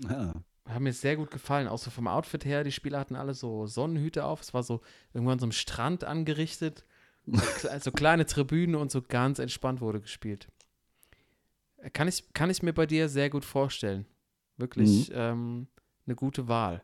[0.09, 0.35] Ja.
[0.69, 2.65] Hat mir sehr gut gefallen, auch so vom Outfit her.
[2.65, 4.41] Die Spieler hatten alle so Sonnenhüte auf.
[4.41, 4.81] Es war so
[5.15, 6.85] irgendwann so am Strand angerichtet.
[7.27, 10.49] So kle- so kleine Tribünen und so ganz entspannt wurde gespielt.
[11.93, 14.07] Kann ich, kann ich mir bei dir sehr gut vorstellen.
[14.57, 15.69] Wirklich ähm,
[16.07, 16.83] eine gute Wahl.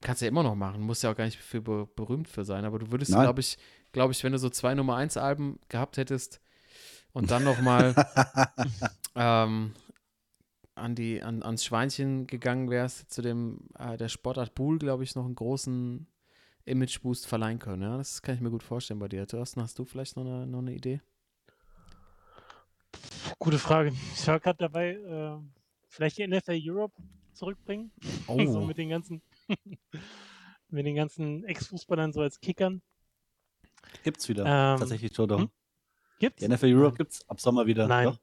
[0.00, 2.64] Kannst ja immer noch machen, muss ja auch gar nicht für be berühmt für sein,
[2.64, 3.56] aber du würdest, glaube ich,
[3.92, 6.40] glaube ich, wenn du so zwei Nummer 1 Alben gehabt hättest
[7.12, 7.94] und dann noch mal
[9.14, 9.72] ähm,
[10.74, 15.14] an die, an, ans Schweinchen gegangen wärst, zu dem äh, der Sportart Bull, glaube ich,
[15.14, 16.06] noch einen großen
[16.64, 17.82] Image-Boost verleihen können.
[17.82, 17.96] Ja?
[17.96, 19.26] Das kann ich mir gut vorstellen bei dir.
[19.26, 21.00] Thorsten, hast du vielleicht noch eine, noch eine Idee?
[23.38, 23.92] Gute Frage.
[24.14, 25.38] Ich war gerade dabei, äh,
[25.92, 26.94] vielleicht die NFL Europe
[27.34, 27.92] zurückbringen.
[28.26, 28.64] So Oh.
[28.64, 29.22] mit den ganzen,
[30.68, 32.82] mit den ganzen Ex-Fußballern so als Kickern.
[34.04, 34.42] Gibt's wieder.
[34.44, 35.38] Ähm, Tatsächlich, Toto.
[35.38, 35.50] hm?
[36.18, 36.40] Gibt's?
[36.40, 37.86] Die NFL Europe gibt's ab Sommer wieder.
[37.86, 38.06] Nein.
[38.06, 38.18] Doch.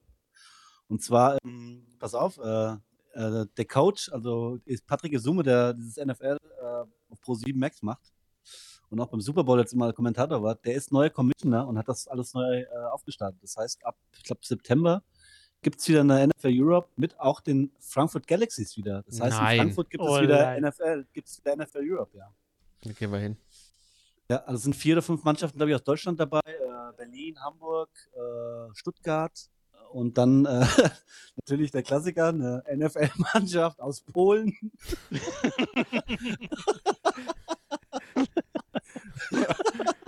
[0.88, 2.74] Und zwar, ähm, pass auf, äh,
[3.14, 6.66] äh, der Coach, also ist Patrick Isume, der dieses NFL äh,
[7.12, 8.12] auf Pro7 Max macht
[8.90, 11.88] und auch beim Super Bowl jetzt immer Kommentator war, der ist neuer Commissioner und hat
[11.88, 13.44] das alles neu äh, aufgestartet.
[13.44, 15.04] Das heißt, ab, ich glaube, September
[15.62, 19.04] gibt es wieder eine NFL Europe mit auch den Frankfurt Galaxies wieder.
[19.04, 19.54] Das heißt, Nein.
[19.54, 20.64] in Frankfurt gibt es Oh wieder nein.
[20.64, 22.32] NFL, gibt es wieder NFL Europe, ja.
[22.82, 23.38] Da gehen wir hin.
[24.30, 26.42] Ja, also es sind vier oder fünf Mannschaften, glaube ich, aus Deutschland dabei.
[26.46, 29.50] Äh, Berlin, Hamburg, äh, Stuttgart
[29.92, 30.66] und dann äh,
[31.36, 34.54] natürlich der Klassiker, eine NFL-Mannschaft aus Polen.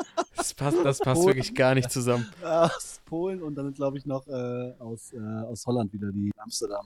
[0.42, 2.26] Das passt, das passt wirklich gar nicht zusammen.
[2.44, 6.86] aus Polen und dann, glaube ich, noch äh, aus, äh, aus Holland wieder, die Amsterdam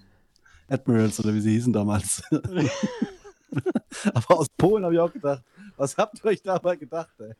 [0.67, 2.21] Admirals oder wie sie hießen damals.
[4.13, 5.43] Aber aus Polen habe ich auch gedacht,
[5.77, 7.33] was habt ihr euch dabei gedacht, ey?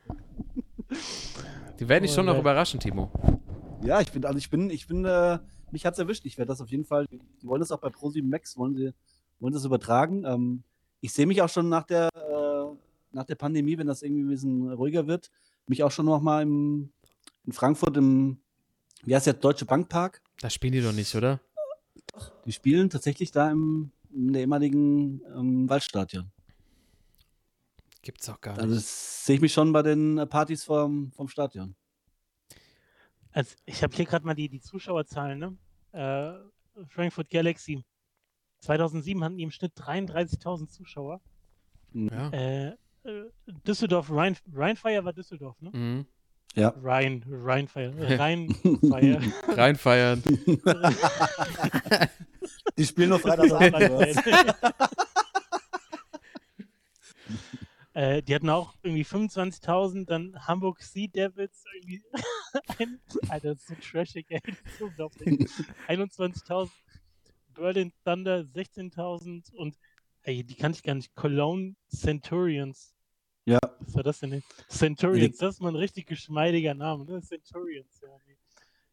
[1.78, 2.40] Die werden dich Oh, schon noch nein.
[2.40, 3.10] überraschen, Timo.
[3.82, 5.38] Ja, ich bin, also ich bin, ich bin, äh,
[5.70, 6.24] mich hat's erwischt.
[6.24, 8.94] Ich werde das auf jeden Fall, die wollen das auch bei Pro7 Max, wollen sie,
[9.40, 10.24] wollen das übertragen.
[10.24, 10.62] Ähm,
[11.02, 12.74] ich sehe mich auch schon nach der, äh,
[13.12, 15.30] nach der Pandemie, wenn das irgendwie ein bisschen ruhiger wird,
[15.68, 16.92] mich auch schon noch mal im,
[17.44, 18.38] in Frankfurt im,
[19.04, 20.22] wie heißt der, Deutsche Bankpark.
[20.40, 21.40] Da spielen die doch nicht, oder?
[22.44, 26.30] Die spielen tatsächlich da im, in der ehemaligen ähm, Waldstadion.
[28.02, 28.62] Gibt's auch gar nicht.
[28.62, 31.74] Also das sehe ich mich schon bei den äh, Partys vom, vom Stadion.
[33.32, 35.56] Also ich habe hier gerade mal die, die Zuschauerzahlen, ne?
[35.92, 37.84] Äh, Frankfurt Galaxy.
[38.60, 41.20] 2007 hatten die im Schnitt 33.000 Zuschauer.
[41.92, 42.30] ja.
[42.30, 43.30] Äh, äh,
[43.66, 45.70] Düsseldorf, Rhein, Rheinfire war Düsseldorf, ne?
[45.72, 46.06] Mhm.
[46.54, 46.72] Ja.
[46.82, 49.20] Rhein, Rheinfire, Rheinfire.
[49.48, 50.22] Reinfeiern.
[52.78, 53.36] Die spielen nur was?
[57.92, 62.02] äh, die hatten auch irgendwie 25.000, dann Hamburg Sea Devils irgendwie.
[62.78, 64.40] ein, Alter, das ist so trashig, ey.
[64.46, 65.50] Das ist unglaublich.
[65.88, 66.70] 21.000,
[67.54, 69.76] Berlin Thunder 16.000 und
[70.22, 71.14] ey, die kannte ich gar nicht.
[71.14, 72.95] Cologne Centurions.
[73.46, 73.58] Ja.
[73.80, 74.42] Was war das denn?
[74.68, 77.22] Centurions, das ist mal ein richtig geschmeidiger Name, ne?
[77.22, 78.08] Centurions, ja.
[78.26, 78.36] Nee.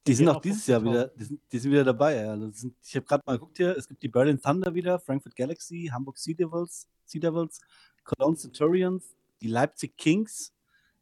[0.06, 0.90] Die sind auch dieses Jahr 50.000.
[0.90, 2.16] wieder, die sind, die sind wieder dabei.
[2.18, 2.36] Ja.
[2.36, 5.36] Das sind, ich habe gerade mal geguckt hier, es gibt die Berlin Thunder wieder, Frankfurt
[5.36, 7.60] Galaxy, Hamburg Sea Devils, sea Devils
[8.04, 10.54] Cologne Centurions, die Leipzig Kings,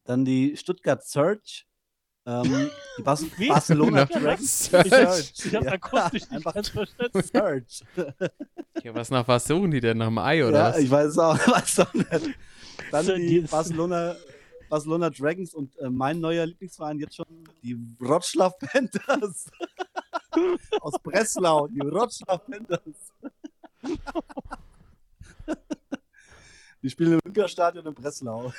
[0.05, 1.63] dann die Stuttgart Surge,
[2.25, 3.47] ähm, die Bas Wie?
[3.47, 4.05] Barcelona.
[4.05, 4.65] Dragons.
[4.65, 5.23] Surge.
[5.43, 7.23] Ich habe Ja, akustisch nicht einfach ganz verstanden.
[7.23, 8.29] Surge.
[8.83, 9.97] Ja, was nach was suchen die denn?
[9.97, 10.77] Nach dem Ei oder ja, was?
[10.79, 12.37] ich weiß auch, weiß auch nicht.
[12.91, 14.15] Dann die Barcelona,
[14.69, 17.25] Barcelona Dragons und äh, mein neuer Lieblingsverein jetzt schon,
[17.61, 19.49] die Wroclaw Panthers.
[20.81, 23.11] Aus Breslau, die Wroclaw Panthers.
[26.81, 28.53] die spielen im Olympiastadion in Breslau.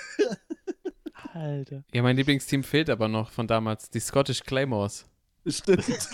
[1.33, 1.85] Alter.
[1.93, 3.89] Ja, mein Lieblingsteam fehlt aber noch von damals.
[3.91, 5.07] Die Scottish Claymores.
[5.47, 6.09] Stimmt.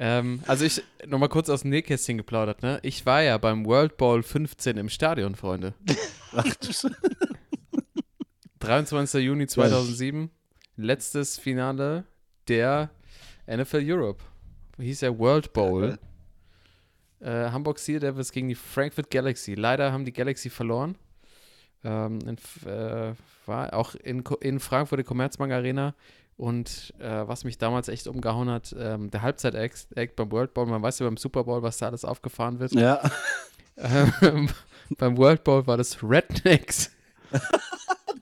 [0.00, 2.78] Ähm, also ich, nochmal kurz aus dem Nähkästchen geplaudert, ne?
[2.82, 5.74] Ich war ja beim World Bowl 15 im Stadion, Freunde.
[6.32, 6.94] Ach, du Sch-
[8.60, 9.22] 23.
[9.24, 10.30] Juni 2007,
[10.76, 12.04] letztes Finale
[12.46, 12.90] der
[13.46, 14.22] NFL Europe.
[14.78, 15.98] Hieß ja World Bowl.
[17.20, 19.54] Äh, Hamburg Sea Devils gegen die Frankfurt Galaxy.
[19.54, 20.96] Leider haben die Galaxy verloren.
[21.82, 22.36] Ähm, in,
[22.70, 23.14] äh,
[23.46, 25.94] war auch in, in Frankfurt, der Commerzbank Arena.
[26.38, 30.66] Und äh, was mich damals echt umgehauen hat, ähm, der Halbzeit-Act Act beim World Bowl,
[30.66, 32.72] man weiß ja beim Super Bowl, was da alles aufgefahren wird.
[32.72, 33.00] ja.
[33.76, 34.48] Ähm,
[34.98, 36.90] beim World Bowl war das Rednecks.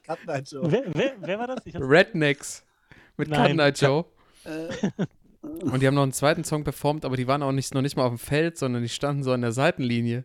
[0.04, 0.62] Cut Night Show.
[0.64, 1.58] Wer, wer, wer war das?
[1.74, 2.64] Rednecks
[3.18, 3.48] mit Nein.
[3.48, 4.04] Cut Night Joe.
[4.44, 4.68] Äh,
[5.42, 7.96] Und die haben noch einen zweiten Song performt, aber die waren auch nicht, noch nicht
[7.96, 10.24] mal auf dem Feld, sondern die standen so an der Seitenlinie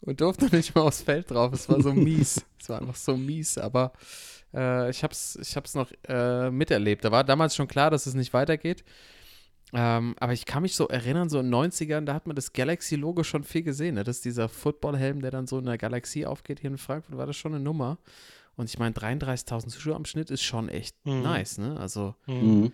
[0.00, 1.52] und durften nicht mal aufs Feld drauf.
[1.52, 2.44] Es war so mies.
[2.60, 3.92] Es war einfach so mies, aber
[4.54, 7.04] äh, ich hab's, ich hab's noch äh, miterlebt.
[7.04, 8.84] Da war damals schon klar, dass es nicht weitergeht.
[9.74, 12.54] Ähm, aber ich kann mich so erinnern, so in den 90ern, da hat man das
[12.54, 13.96] Galaxy-Logo schon viel gesehen.
[13.96, 14.04] Ne?
[14.04, 16.60] Das ist dieser Footballhelm, der dann so in der Galaxie aufgeht.
[16.60, 17.98] Hier in Frankfurt war das schon eine Nummer.
[18.56, 21.22] Und ich meine, 33.000 Zuschauer am Schnitt ist schon echt Mhm.
[21.22, 21.78] nice, ne?
[21.78, 22.60] Also, Hm.
[22.62, 22.72] mhm.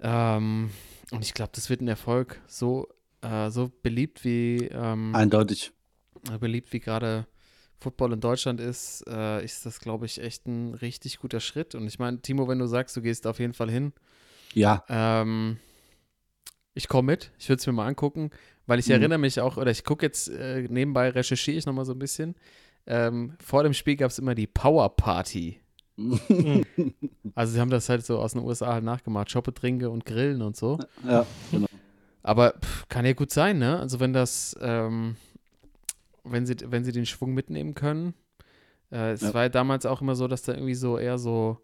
[0.00, 0.70] Ähm,
[1.10, 2.40] und ich glaube, das wird ein Erfolg.
[2.46, 2.88] So,
[3.22, 5.72] äh, so beliebt wie ähm, Eindeutig.
[6.40, 7.26] beliebt wie gerade
[7.80, 11.74] Football in Deutschland ist, äh, ist das, glaube ich, echt ein richtig guter Schritt.
[11.74, 13.92] Und ich meine, Timo, wenn du sagst, du gehst auf jeden Fall hin,
[14.54, 15.58] Ja, ähm,
[16.74, 18.30] ich komme mit, ich würde es mir mal angucken,
[18.66, 18.92] weil ich Mhm.
[18.92, 22.36] erinnere mich auch, oder ich gucke jetzt äh, nebenbei, recherchiere ich nochmal so ein bisschen.
[22.86, 25.60] Ähm, vor dem Spiel gab es immer die Power Party.
[27.34, 30.42] Also sie haben das halt so aus den USA halt nachgemacht, Shoppe, Trinke und Grillen
[30.42, 30.78] und so.
[31.04, 31.66] ja, genau.
[32.22, 33.78] Aber pff, kann ja gut sein, ne?
[33.78, 35.16] Also wenn das, ähm,
[36.30, 38.14] wenn sie, wenn sie den Schwung mitnehmen können.
[38.90, 39.34] Äh, es Ja.
[39.34, 41.58] war ja damals auch immer so, dass da irgendwie so eher so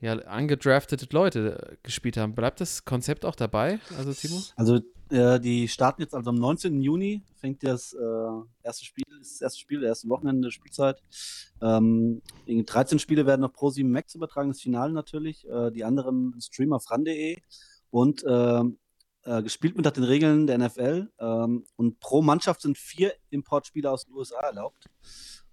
[0.00, 2.34] ja, angedraftete Leute gespielt haben.
[2.34, 4.42] Bleibt das Konzept auch dabei, also Timo?
[4.56, 6.80] Also äh, die starten jetzt also am 19.
[6.80, 11.02] Juni fängt das äh, erste Spiel, das erste Spiel, der erste Wochenende der Spielzeit.
[11.62, 15.48] Ähm, irgendwie 13 Spiele werden auf Pro7 Max übertragen, das Finale natürlich.
[15.48, 17.38] Äh, die anderen Streamer auf ran.de
[17.90, 18.78] und ähm,
[19.24, 21.10] äh, gespielt wird nach den Regeln der NFL.
[21.18, 24.86] Ähm, und pro Mannschaft sind vier Importspieler aus den USA erlaubt.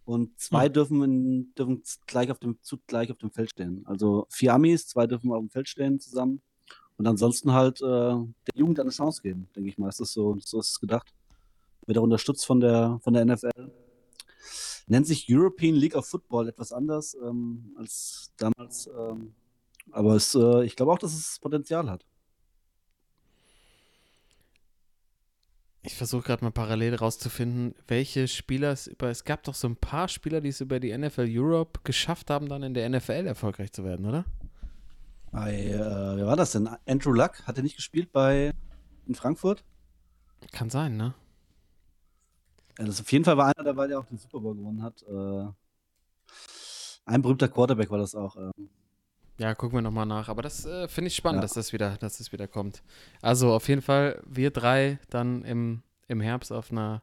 [0.03, 2.57] Und zwei dürfen, in, dürfen gleich, auf dem,
[2.88, 3.86] gleich auf dem Feld stehen.
[3.86, 6.41] Also vier Amis, zwei dürfen auf dem Feld stehen zusammen.
[6.97, 9.89] Und ansonsten halt äh, der Jugend eine Chance geben, denke ich mal.
[9.89, 11.13] Ist das so, so ist es gedacht.
[11.86, 13.72] Wird auch unterstützt von der, von der NFL.
[14.88, 18.88] Nennt sich European League of Football etwas anders ähm, als damals.
[18.88, 19.34] Ähm,
[19.91, 22.05] aber es, äh, ich glaube auch, dass es Potenzial hat.
[25.84, 29.09] Ich versuche gerade mal parallel rauszufinden, welche Spieler es über.
[29.09, 32.49] Es gab doch so ein paar Spieler, die es über die NFL Europe geschafft haben,
[32.49, 34.25] dann in der NFL erfolgreich zu werden, oder?
[35.32, 36.69] Bei, äh, wer war das denn?
[36.86, 38.53] Andrew Luck hat er nicht gespielt bei
[39.07, 39.63] in Frankfurt?
[40.51, 41.15] Kann sein, ne?
[42.77, 45.01] Ja, das auf jeden Fall war einer dabei, der auch den Super Bowl gewonnen hat.
[45.03, 45.47] Äh,
[47.05, 48.36] ein berühmter Quarterback war das auch.
[48.36, 48.69] ähm.
[49.42, 50.30] Ja, gucken wir nochmal nach.
[50.30, 51.42] Aber das äh, finde ich spannend, Ja.
[51.42, 52.84] dass, das wieder, dass das wieder kommt.
[53.24, 57.02] Also auf jeden Fall, wir drei dann im, im Herbst auf einer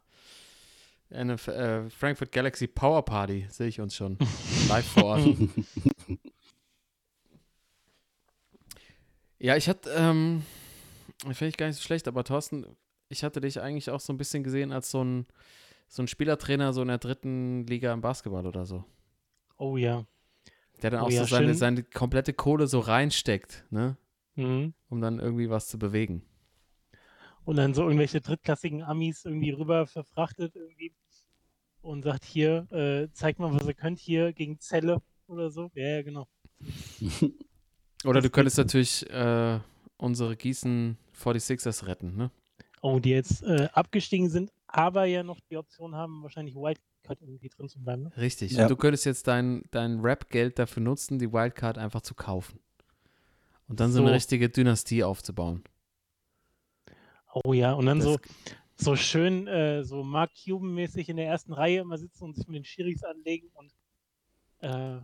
[1.10, 4.18] NF äh, Frankfurt Galaxy Power Party, sehe ich uns schon.
[4.68, 5.26] Live vor Ort.
[9.40, 10.44] ja, ich hatte, ähm,
[11.22, 12.66] finde ich gar nicht so schlecht, aber Thorsten,
[13.08, 15.26] ich hatte dich eigentlich auch so ein bisschen gesehen als so ein,
[15.88, 18.84] so ein Spielertrainer so in der dritten Liga im Basketball oder so.
[19.56, 20.04] Oh ja.
[20.82, 23.96] Der dann Oh auch so seine, seine komplette Kohle so reinsteckt, ne?
[24.36, 24.74] Mhm.
[24.88, 26.22] um dann irgendwie was zu bewegen.
[27.44, 30.92] Und dann so irgendwelche drittklassigen Amis irgendwie rüber verfrachtet irgendwie
[31.80, 35.70] und sagt hier, äh, zeigt mal, was ihr könnt hier gegen Zelle oder so.
[35.74, 36.28] Ja, ja, genau.
[38.04, 39.58] Oder Das du könntest natürlich äh,
[39.96, 42.30] unsere Gießen 46ers retten, ne?
[42.80, 46.54] Oh, die jetzt äh, abgestiegen sind, aber ja noch die Option haben, wahrscheinlich
[47.08, 48.02] Wildcard irgendwie drin zu bleiben.
[48.04, 48.16] Ne?
[48.16, 48.52] Richtig.
[48.52, 48.62] Ja.
[48.64, 52.60] Und du könntest jetzt dein, dein Rap-Geld dafür nutzen, die Wildcard einfach zu kaufen.
[53.68, 54.14] Und dann so, eine So.
[54.14, 55.62] richtige Dynastie aufzubauen.
[57.44, 58.18] Oh ja, und dann Das- so,
[58.76, 62.56] so schön, äh, so Mark Cuban-mäßig in der ersten Reihe immer sitzen und sich mit
[62.56, 63.72] den Schiris anlegen und
[64.60, 65.00] äh,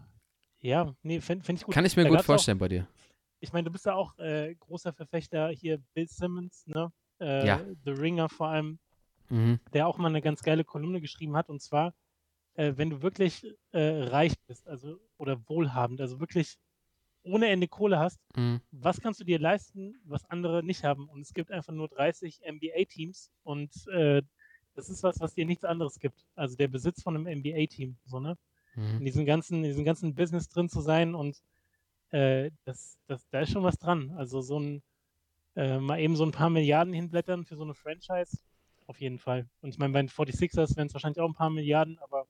[0.61, 1.75] ja, nee, fände fänd ich gut.
[1.75, 2.89] Kann ich mir Da gut gab's auch- vorstellen bei dir.
[3.41, 6.91] ich meine, du bist ja auch äh, großer Verfechter hier, Bill Simmons, ne?
[7.21, 7.61] Äh, Ja.
[7.85, 8.79] The Ringer vor allem,
[9.29, 9.59] Mhm.
[9.73, 11.49] der auch mal eine ganz geile Kolumne geschrieben hat.
[11.49, 11.95] Und zwar,
[12.55, 16.59] äh, wenn du wirklich äh, reich bist, also oder wohlhabend, also wirklich
[17.23, 18.61] ohne Ende Kohle hast, Mhm.
[18.71, 21.09] was kannst du dir leisten, was andere nicht haben?
[21.09, 24.23] Und es gibt einfach nur 30 NBA-Teams und äh,
[24.75, 26.27] das ist was, was dir nichts anderes gibt.
[26.35, 28.37] Also der Besitz von einem NBA-Team, so, ne?
[28.77, 29.05] in Mhm.
[29.05, 31.41] diesem ganzen, in diesem ganzen Business drin zu sein und
[32.11, 34.11] äh, das, das, da ist schon was dran.
[34.17, 34.83] Also so ein
[35.57, 38.39] äh, mal eben so ein paar Milliarden hinblättern für so eine Franchise,
[38.87, 39.49] auf jeden Fall.
[39.61, 42.27] Und ich meine, bei den 46ers wären es wahrscheinlich auch ein paar Milliarden, aber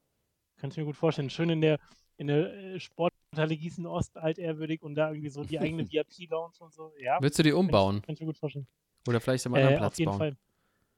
[0.57, 1.31] kann ich mir gut vorstellen.
[1.31, 1.79] Schön in der
[2.17, 6.73] in der äh, Sporthalle Gießen Ost altehrwürdig und da irgendwie so die eigene VIP-Lounge und
[6.73, 6.93] so.
[7.01, 7.97] Ja, Willst du die kann umbauen?
[7.97, 8.69] Ich, kann ich mir gut vorstellen.
[9.09, 10.19] Oder vielleicht am anderen Äh, Platz auf jeden bauen?
[10.19, 10.37] Fall.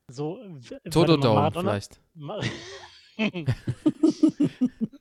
[0.09, 2.01] So, w- warte Toto mal, Dome Maradona, vielleicht.
[2.15, 2.41] Ma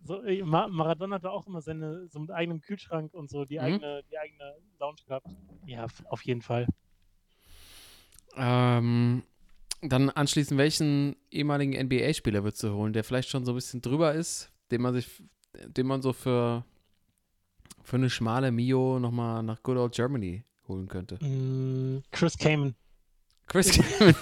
[0.04, 3.58] so, äh, Ma Maradona hatte auch immer seine, so mit eigenem Kühlschrank und so die,
[3.60, 3.64] Mhm.
[3.66, 5.28] eigene, die eigene Lounge gehabt.
[5.66, 6.66] Ja, auf jeden Fall.
[8.38, 9.24] Ähm,
[9.90, 14.14] dann anschließend, welchen ehemaligen NBA-Spieler würdest du holen, der vielleicht schon so ein bisschen drüber
[14.14, 15.08] ist, den man sich,
[15.68, 16.66] den man so für,
[17.84, 21.16] für eine schmale Mio nochmal nach Good Old Germany holen könnte?
[21.24, 22.76] Mm, Chris Kamen
[23.48, 24.16] Chris Kaman.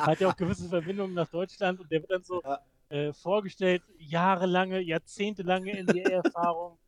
[0.00, 2.60] hat ja auch gewisse Verbindungen nach Deutschland und der wird dann so Ja.
[2.88, 6.78] äh, vorgestellt, jahrelange, jahrzehntelange NBA-Erfahrung.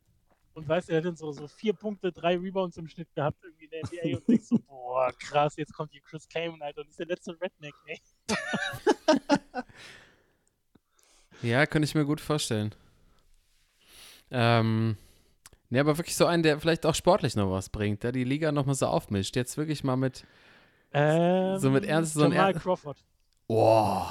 [0.53, 3.37] Und weißt du, er hat dann so, so vier Punkte, drei Rebounds im Schnitt gehabt
[3.43, 6.81] irgendwie in der NBA und denkst so, boah, krass, jetzt kommt hier Chris Kamen, Alter,
[6.81, 7.99] und ist der letzte Redneck, ey.
[11.41, 12.73] ja, könnte ich mir gut vorstellen.
[14.29, 14.97] Ähm,
[15.73, 18.51] Nee, aber wirklich so einen, der vielleicht auch sportlich noch was bringt, der die Liga
[18.51, 19.37] nochmal so aufmischt.
[19.37, 20.25] Jetzt wirklich mal mit.
[20.91, 22.97] Ähm, So mit Ernst- so Jamal Crawford.
[23.47, 24.03] Oh.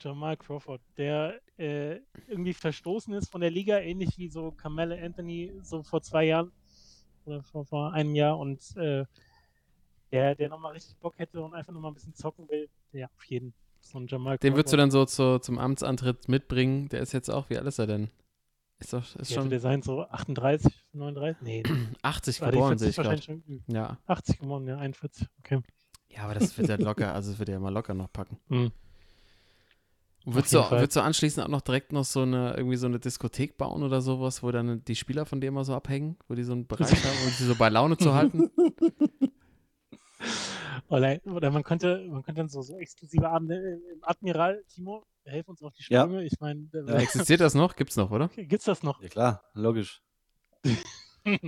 [0.00, 5.52] Jamal Crawford, der äh, irgendwie verstoßen ist von der Liga, ähnlich wie so Carmelo Anthony
[5.62, 6.50] so vor zwei Jahren
[7.24, 9.04] oder vor, vor einem Jahr und äh,
[10.10, 13.24] der, der nochmal richtig Bock hätte und einfach nochmal ein bisschen zocken will, ja, auf
[13.24, 13.54] jeden.
[13.80, 16.88] So ein Jamal Den würdest du dann so zu, zum Amtsantritt mitbringen.
[16.90, 18.10] Der ist jetzt auch, wie alt ist er denn?
[18.78, 21.42] Ist doch ist alt schon der sein, so 38, 39?
[21.42, 21.62] Nee,
[22.02, 23.62] 80 war die geboren, sehe 40 ich gerade.
[23.68, 23.98] Ja.
[24.06, 25.60] 80 geboren, ja, 41, okay.
[26.08, 28.38] ja, aber das wird er locker, also wird er mal locker noch packen.
[28.48, 28.72] Hm.
[30.24, 33.56] Würdest, du, würdest du anschließend auch noch direkt noch so eine, irgendwie so eine Diskothek
[33.58, 36.52] bauen oder sowas, wo dann die Spieler von dem mal so abhängen, wo die so
[36.52, 38.50] einen Bereich haben, um sie so bei Laune zu halten?
[40.88, 43.56] Oder, oder man könnte, man könnte dann so, so exklusive Abende
[43.92, 46.02] im Admiral, Timo, helf uns auf die Ja.
[46.04, 46.24] Sprünge.
[46.24, 46.94] Ich meine, Ja.
[46.98, 47.74] Existiert das noch?
[47.76, 48.28] Gibt's noch, oder?
[48.28, 49.00] gibt's das noch?
[49.02, 50.02] Ja klar, logisch.
[51.24, 51.40] ja,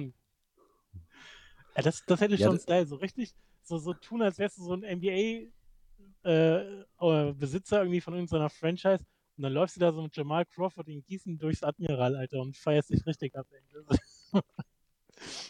[1.77, 4.63] das, das hätte Ja, schon das- Style, so richtig, so, so tun, als wärst du
[4.63, 5.51] so ein NBA
[6.25, 9.05] äh, äh, Besitzer irgendwie von irgendeiner Franchise
[9.37, 12.57] und dann läufst du da so mit Jamal Crawford in Gießen durchs Admiral, Alter, und
[12.57, 13.47] feierst dich richtig ab.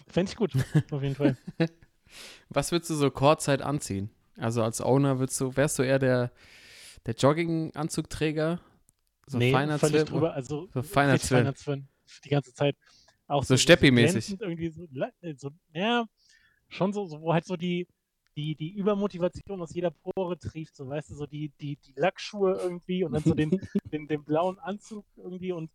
[0.09, 0.53] Fände ich gut,
[0.91, 1.37] auf jeden Fall.
[2.49, 4.11] Was würdest du so Chorzeit anziehen?
[4.37, 6.33] Also als Owner würdest du, wärst du eher der,
[7.07, 8.61] der Jogging-Anzugträger?
[9.27, 10.07] So nee, feiner Zwirn?
[10.07, 11.89] drüber, also so feiner Zwirn.
[12.25, 12.77] die ganze Zeit.
[13.27, 14.37] Auch So Steppi-mäßig.
[14.37, 14.87] glänzend Irgendwie so,
[15.21, 16.05] äh, so, ja,
[16.69, 17.87] schon so, so, wo halt so die,
[18.37, 22.55] die, die Übermotivation aus jeder Pore trieft, so weißt du, so die, die, die Lackschuhe
[22.55, 23.51] irgendwie und dann so den,
[23.93, 25.71] den, den blauen Anzug irgendwie und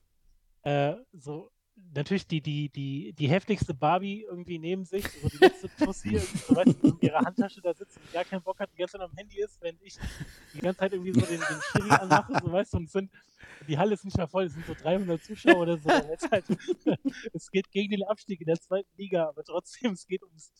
[0.63, 1.51] äh, so
[1.93, 6.37] natürlich die, die, die, die heftigste Barbie irgendwie neben sich, so die letzte Tussi irgendwie,
[6.37, 8.93] so weißt du, in ihrer Handtasche da sitzt und gar keinen Bock hat, die ganze
[8.93, 9.97] Zeit am Handy ist, wenn ich
[10.53, 13.11] die ganze Zeit irgendwie so den, den Schiri anmache, so weißt du, und sind,
[13.67, 16.45] die Halle ist nicht mehr voll, es sind so 300 Zuschauer oder so, halt,
[17.33, 20.51] es geht gegen den Abstieg in der zweiten Liga, aber trotzdem, es geht ums,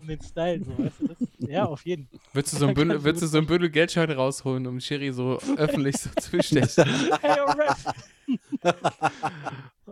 [0.00, 2.08] um den Style, so weißt du, das, ja, auf jeden.
[2.32, 5.38] Würdest du so ein Bündel, würdest du so ein Bündel Geldscheine rausholen, um Schiri so
[5.56, 6.84] öffentlich so zu bestechen?
[7.20, 7.84] Hey, oh, Ref!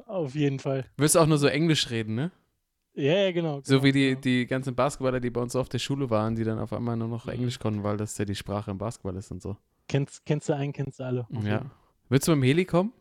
[0.06, 0.84] auf jeden Fall.
[0.96, 2.30] Würdest du auch nur so Englisch reden, ne?
[2.94, 3.60] Ja, ja, genau.
[3.62, 4.20] So genau, wie die, genau.
[4.20, 7.08] die ganzen Basketballer, die bei uns auf der Schule waren, die dann auf einmal nur
[7.08, 7.32] noch Mhm.
[7.32, 9.56] Englisch konnten, weil das ja die Sprache im Basketball ist und so.
[9.88, 11.26] Kennst, kennst du einen, kennst du alle.
[11.30, 11.62] jeden Ja.
[12.08, 12.92] Würdest du mit dem Heli kommen?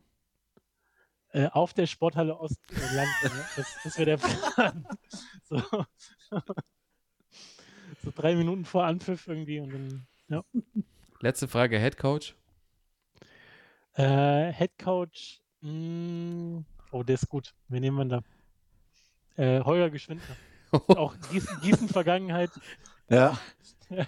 [1.32, 3.12] äh, auf der Sporthalle Ost äh, landen.
[3.24, 3.45] ja.
[3.58, 4.88] Das, das wäre der Plan.
[5.43, 5.62] So.
[8.06, 10.43] So drei Minuten vor Anpfiff irgendwie und dann, ja.
[11.20, 12.36] Letzte Frage, Head Coach.
[13.93, 17.53] Äh, Head Coach, mh, oh, der ist gut.
[17.68, 18.22] Wen nehmen wir da?
[19.43, 20.36] Äh, Holger Geschwindner.
[20.72, 22.51] Auch Gießen, Gießen Vergangenheit.
[23.10, 23.38] Ja,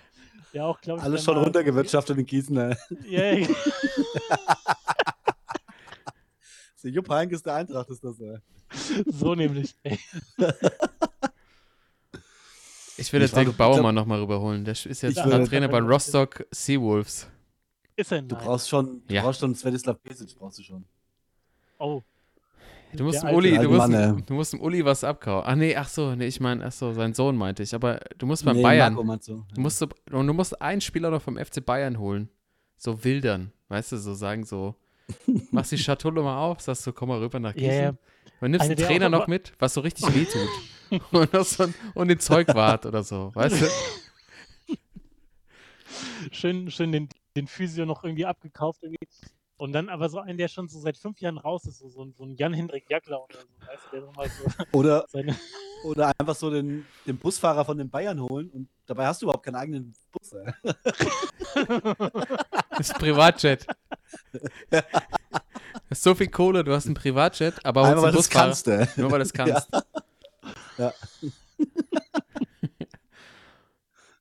[0.53, 1.05] Ja, auch, glaube ich.
[1.05, 2.55] alles schon runtergewirtschaftet in Gießen.
[2.55, 2.77] Ne?
[3.05, 3.21] Ja,
[6.83, 8.17] Der Jupp Heynckes der Eintracht ist das.
[8.21, 8.37] Ey.
[9.07, 9.75] so nämlich.
[12.97, 14.65] Ich will jetzt Dirk ich Bauer glaub- mal nochmal rüberholen.
[14.65, 17.27] Der ist jetzt Trainer bei Rostock Seawolves.
[17.95, 19.21] Ist er Du brauchst schon, du Ja.
[19.23, 20.85] brauchst schon Svetislav Pesic, brauchst du schon.
[21.79, 22.01] Oh.
[22.93, 25.43] Du musst dem Uli, du musst, Mann, du musst dem Uli was abkauen.
[25.45, 27.75] Ach nee, ach so, nee, ich meine, ach so, sein Sohn meinte ich.
[27.75, 29.43] Aber du musst beim Nee, Bayern, Marco meinst du?
[29.53, 32.29] du musst, so- und du musst einen Spieler noch vom FC Bayern holen.
[32.77, 34.75] So wildern, weißt du, so sagen so,
[35.51, 37.81] machst die Schatulle mal auf, sagst du, komm mal rüber nach Ja, Gießen.
[37.83, 37.93] ja.
[38.39, 40.47] Und nimmst Einer, den Trainer noch mit, was so richtig wehtut.
[41.11, 43.67] und, so, ein- und den Zeugwart oder so, weißt du?
[46.31, 49.07] schön, schön den, den Physio noch irgendwie abgekauft irgendwie.
[49.59, 52.03] Und dann aber so einen, der schon so seit fünf Jahren raus ist, so, so,
[52.23, 54.45] ein- Jan-Hendrik Jackler oder so, weißt du, der nochmal so
[54.77, 55.35] Oder, seine.
[55.83, 59.43] oder einfach so den, den Busfahrer von den Bayern holen und dabei hast du überhaupt
[59.43, 60.33] keinen eigenen Bus.
[60.33, 60.53] Ey.
[62.77, 63.65] Das ist Privatjet.
[64.69, 64.81] Du
[65.89, 68.45] hast so viel Kohle, du hast einen Privatjet, aber weil einen du es Busfahrer.
[68.47, 68.67] kannst.
[68.67, 68.87] Ey.
[68.97, 69.67] Nur weil du es kannst.
[69.73, 69.81] Ja.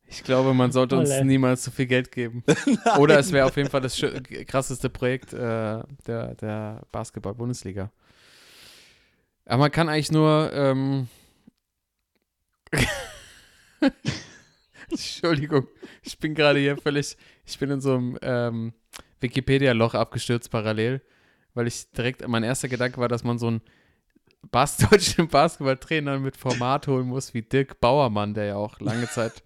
[0.09, 1.25] Ich glaube, man sollte uns Olle.
[1.27, 2.43] niemals so viel Geld geben.
[2.99, 4.01] Oder es wäre auf jeden Fall das
[4.47, 7.91] krasseste Projekt äh, der, der Basketball-Bundesliga.
[9.45, 10.51] Aber man kann eigentlich nur.
[10.55, 11.09] Ähm
[14.91, 15.67] Entschuldigung,
[16.03, 17.17] ich bin gerade hier völlig.
[17.45, 18.73] Ich bin in so einem ähm,
[19.21, 21.03] Wikipedia-Loch abgestürzt parallel,
[21.53, 22.27] weil ich direkt.
[22.27, 23.61] Mein erster Gedanke war, dass man so einen
[24.51, 29.43] Bas deutschen Basketballtrainer mit Format holen muss, wie Dirk Bauermann, der ja auch lange Zeit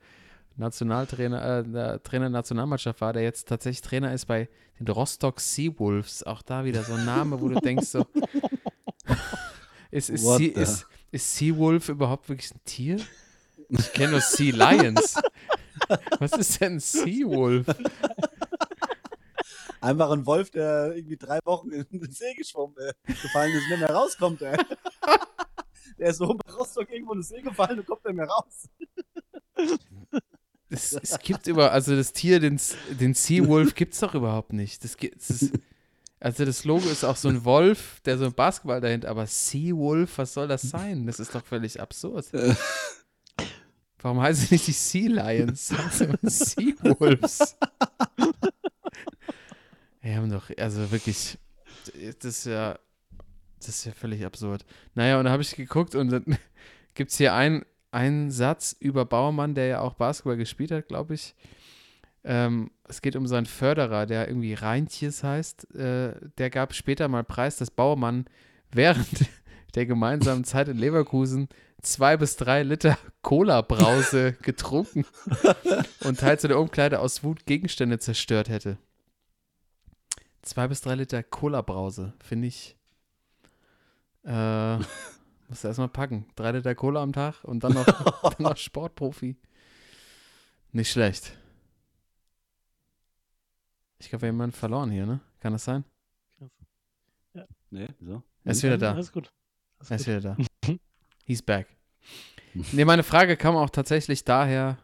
[0.57, 4.49] Nationaltrainer, äh, der Trainer der Nationalmannschaft war, der jetzt tatsächlich Trainer ist bei
[4.79, 6.23] den Rostock Seawolves.
[6.25, 8.07] Auch da wieder so ein Name, wo du denkst so,
[9.91, 12.99] ist, ist, What sea, the- ist, ist Seawolf überhaupt wirklich ein Tier?
[13.69, 15.15] Ich kenne nur Sea Lions.
[16.19, 17.67] Was ist denn Seawolf?
[19.81, 23.71] Einfach ein Wolf, der irgendwie drei Wochen in den See geschwommen äh, gefallen ist und
[23.71, 24.43] nicht mehr rauskommt.
[24.43, 24.57] Ey.
[25.99, 28.69] Der ist so bei Rostock irgendwo in den See gefallen und kommt dann mehr raus.
[30.71, 32.59] Es, es gibt über, also das Tier, den,
[32.99, 34.83] den Seawolf, gibt es doch überhaupt nicht.
[34.85, 35.53] Das, gibt- das ist,
[36.19, 40.17] also das Logo ist auch so ein Wolf, der so ein Basketball dahinter, aber Seawolf,
[40.17, 41.07] was soll das sein?
[41.07, 42.27] Das ist doch völlig absurd.
[43.99, 45.71] Warum heißen sie nicht die Sea Lions?
[46.01, 47.57] Immer Seawolves.
[50.03, 51.39] Wir haben doch, also wirklich,
[51.85, 52.79] das ist ja,
[53.59, 54.65] das ist ja völlig absurd.
[54.95, 56.25] Naja, und da habe ich geguckt und dann
[56.95, 61.15] gibt es hier ein, einen Satz über Bauermann, der ja auch Basketball gespielt hat, glaube
[61.15, 61.35] ich.
[62.23, 65.75] Ähm, es geht um seinen Förderer, der irgendwie Reintjes heißt.
[65.75, 68.27] Äh, der gab später mal Preis, dass Bauermann
[68.73, 69.27] während
[69.75, 71.49] der gemeinsamen Zeit in Leverkusen
[71.83, 75.05] zwei bis drei Liter Cola-Brause getrunken
[76.05, 78.79] und teils in der Umkleide aus Wut Gegenstände zerstört hätte.
[80.43, 82.77] Zwei bis drei Liter Cola-Brause, finde ich.
[84.25, 84.77] Äh,
[85.49, 86.27] musst du erstmal packen.
[86.37, 87.85] Drei Liter Cola am Tag und dann noch,
[88.23, 89.37] dann noch Sportprofi.
[90.73, 91.37] Nicht schlecht.
[93.99, 95.21] Ich glaube, wir haben jemanden verloren hier, ne?
[95.41, 95.85] Kann das sein?
[97.71, 98.23] Nee, wieso?
[98.45, 98.93] Er ist wieder da.
[98.93, 99.31] Alles gut.
[99.79, 100.15] Alles Er ist gut.
[100.15, 100.37] wieder
[100.67, 100.75] da.
[101.25, 101.69] He's back.
[102.73, 104.79] Ne, meine Frage kam auch tatsächlich daher,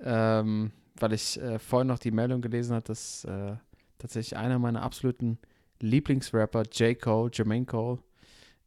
[0.00, 3.56] ähm, weil ich äh, vorhin noch die Meldung gelesen habe, dass äh,
[4.04, 5.38] tatsächlich einer meiner absoluten
[5.80, 7.00] Lieblingsrapper, J.
[7.00, 8.00] Cole, Jermaine Cole,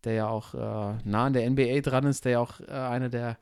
[0.04, 3.12] der ja auch äh, nah an der NBA dran ist, der ja auch äh, eine
[3.12, 3.38] der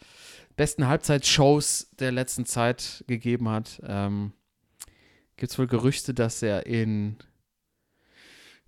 [0.58, 4.34] besten Halbzeitshows der letzten Zeit gegeben hat, ähm,
[5.38, 7.16] gibt es wohl Gerüchte, dass er in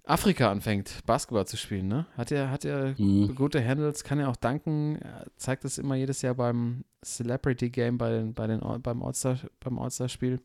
[0.06, 2.06] Afrika anfängt, Basketball zu spielen, ne?
[2.16, 3.36] Hat er, hat er Mhm.
[3.36, 7.98] gute Handles, kann er auch danken, er zeigt das immer jedes Jahr beim Celebrity Game
[7.98, 10.40] bei den, bei den, All- beim All-Star, beim All-Star-Spiel.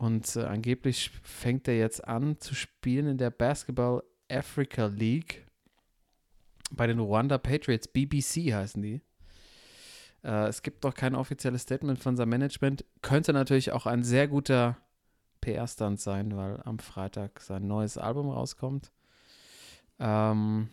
[0.00, 5.46] Und äh, angeblich fängt er jetzt an zu spielen in der Basketball Africa League
[6.70, 9.02] bei den Rwanda Patriots, BBC heißen die.
[10.24, 12.82] Äh, es gibt noch kein offizielles Statement von seinem Management.
[13.02, 14.78] Könnte natürlich auch ein sehr guter
[15.42, 18.92] PR-Stunt sein, weil am Freitag sein neues Album rauskommt.
[19.98, 20.70] Ähm,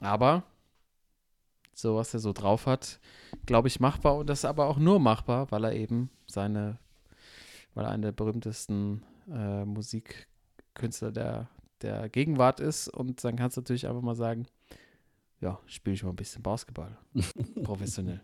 [0.00, 0.42] aber
[1.72, 3.00] so, was er so drauf hat,
[3.46, 6.78] glaube ich, machbar und das ist aber auch nur machbar, weil er eben seine,
[7.74, 11.48] weil er einer der berühmtesten äh, Musikkünstler der,
[11.80, 14.46] der Gegenwart ist und dann kannst du natürlich einfach mal sagen,
[15.40, 16.96] ja, spiele ich mal ein bisschen Basketball.
[17.64, 18.20] Professionell.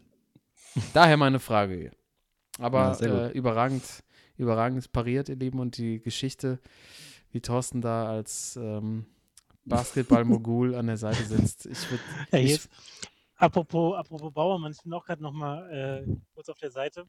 [0.94, 1.90] Daher meine Frage hier.
[2.58, 3.82] Aber Ja, äh, überragend,
[4.36, 6.60] überragend pariert, ihr Lieben, und die Geschichte,
[7.30, 9.06] wie Thorsten da als ähm,
[9.64, 11.66] Basketball-Mogul an der Seite sitzt.
[11.66, 12.02] Ich würde
[12.46, 12.58] Ja,
[13.36, 17.06] apropos, apropos Bauermann, ich bin auch gerade nochmal äh, kurz auf der Seite.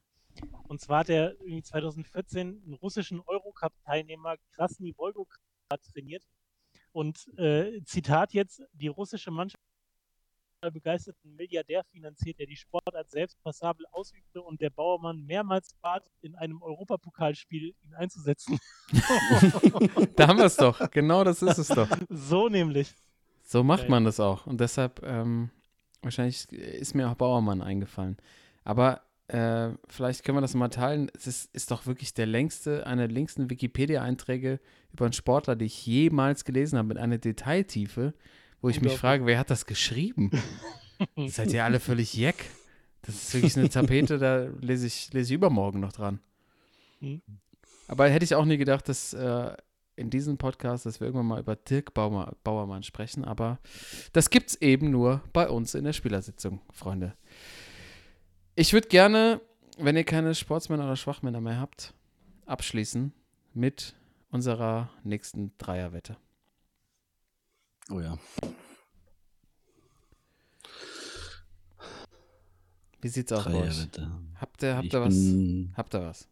[0.68, 6.24] Und zwar hat er irgendwie 2014 einen russischen Eurocup-Teilnehmer Krasny Volgograd trainiert.
[6.92, 9.62] Und äh, Zitat jetzt, die russische Mannschaft
[10.62, 16.04] einen begeisterten Milliardär finanziert, der die Sportart selbst passabel ausübte und der Bauermann mehrmals bat,
[16.20, 18.58] in einem Europapokalspiel ihn einzusetzen.
[20.16, 20.90] da haben wir es doch.
[20.90, 21.88] Genau das ist es doch.
[22.08, 22.94] so nämlich.
[23.42, 24.46] So macht man das auch.
[24.46, 25.50] Und deshalb, ähm,
[26.02, 28.18] wahrscheinlich ist mir auch Bauermann eingefallen.
[28.62, 29.02] Aber
[29.32, 31.10] äh, vielleicht können wir das mal teilen.
[31.14, 34.58] Es ist, ist doch wirklich der längste, einer der längsten Wikipedia-Einträge
[34.92, 38.12] über einen Sportler, die ich jemals gelesen habe, mit einer Detailtiefe,
[38.60, 40.30] wo ich mich frage, wer hat das geschrieben?
[41.28, 42.50] Seid ihr alle völlig jeck?
[43.02, 46.20] Das ist wirklich eine Tapete, da lese ich, lese ich übermorgen noch dran.
[47.00, 47.22] Mhm.
[47.86, 49.54] Aber hätte ich auch nie gedacht, dass äh,
[49.96, 53.58] in diesem Podcast, dass wir irgendwann mal über Dirk Baumer, Bauermann sprechen, aber
[54.12, 57.14] das gibt's eben nur bei uns in der Spielersitzung, Freunde.
[58.60, 59.40] Ich würde gerne,
[59.78, 61.94] wenn ihr keine Sportsmänner oder Schwachmänner mehr habt,
[62.44, 63.10] abschließen
[63.54, 63.94] mit
[64.30, 66.18] unserer nächsten Dreierwette.
[67.90, 68.18] Oh ja.
[73.00, 73.52] Wie sieht's aus euch?
[73.54, 74.10] Dreierwette.
[74.38, 75.14] Habt ihr, habt Ich ihr was?
[75.14, 76.28] bin, Habt ihr was?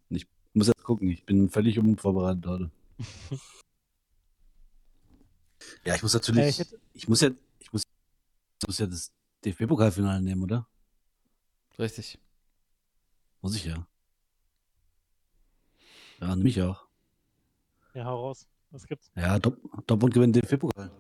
[0.52, 2.70] muss jetzt gucken, ich bin völlig unvorbereitet heute.
[5.86, 7.84] ja, ich muss natürlich, Äh, ich, ich muss ja, ich muss,
[8.60, 9.14] ich muss ja das
[9.46, 10.68] DFB-Pokalfinale nehmen, oder?
[11.78, 12.18] Richtig.
[13.40, 13.86] Muss ich ja.
[16.20, 16.86] Ja, und mich auch.
[17.94, 18.48] Ja, hau raus.
[18.70, 19.10] Was gibt's?
[19.14, 20.90] Ja, Dort- Dortmund gewinnt den DFB-Pokal.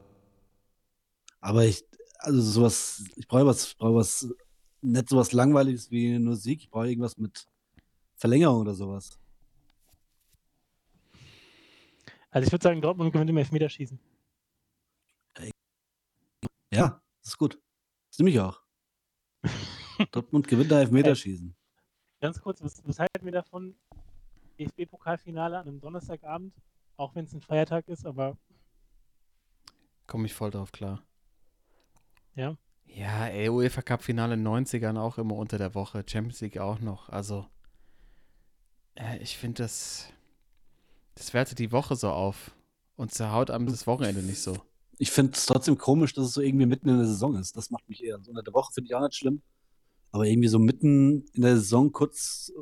[1.40, 1.84] Aber ich,
[2.18, 4.28] also sowas, ich brauche was, brauche was,
[4.80, 7.46] nicht sowas langweiliges wie nur Sieg, ich brauche irgendwas mit
[8.16, 9.18] Verlängerung oder sowas.
[12.30, 13.98] Also ich würde sagen, Dortmund gewinnt im Elfmeterschießen.
[16.70, 17.58] Ja, das ist gut.
[18.10, 18.62] Das nehme ich auch.
[20.10, 21.54] Dortmund gewinnt da Elfmeterschießen.
[22.20, 23.74] Ganz kurz, was, was halten wir davon?
[24.58, 26.52] DFB-Pokalfinale an einem Donnerstagabend,
[26.96, 28.36] auch wenn es ein Feiertag ist, aber
[30.08, 31.02] Komme ich voll drauf klar.
[32.34, 32.56] Ja?
[32.86, 36.56] Ja, ey, UEFA Cup Finale in den 90ern auch immer unter der Woche, Champions League
[36.56, 37.10] auch noch.
[37.10, 37.46] Also,
[38.94, 40.10] äh, ich finde das,
[41.14, 42.52] das wertet die Woche so auf
[42.96, 44.56] und zerhaut einem das Wochenende nicht so.
[44.96, 47.54] Ich finde es trotzdem komisch, dass es so irgendwie mitten in der Saison ist.
[47.54, 48.18] Das macht mich eher.
[48.22, 49.42] So unter der Woche finde ich auch nicht schlimm.
[50.10, 52.52] Aber irgendwie so mitten in der Saison, kurz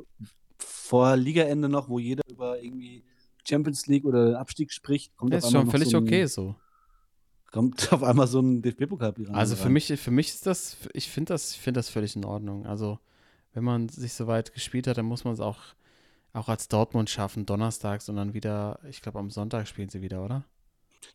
[0.57, 3.03] vor Ligaende noch, wo jeder über irgendwie
[3.47, 6.25] Champions League oder Abstieg spricht, kommt Das auf ist einmal schon völlig so ein, okay
[6.25, 6.55] so.
[7.51, 9.13] Kommt auf einmal so ein DFB-Pokal.
[9.31, 12.25] Also für mich, für mich ist das, ich finde das, ich finde das völlig in
[12.25, 12.65] Ordnung.
[12.65, 12.99] Also
[13.53, 15.59] wenn man sich so weit gespielt hat, dann muss man es auch,
[16.33, 20.23] auch als Dortmund schaffen, donnerstags und dann wieder, ich glaube am Sonntag spielen sie wieder,
[20.23, 20.43] oder?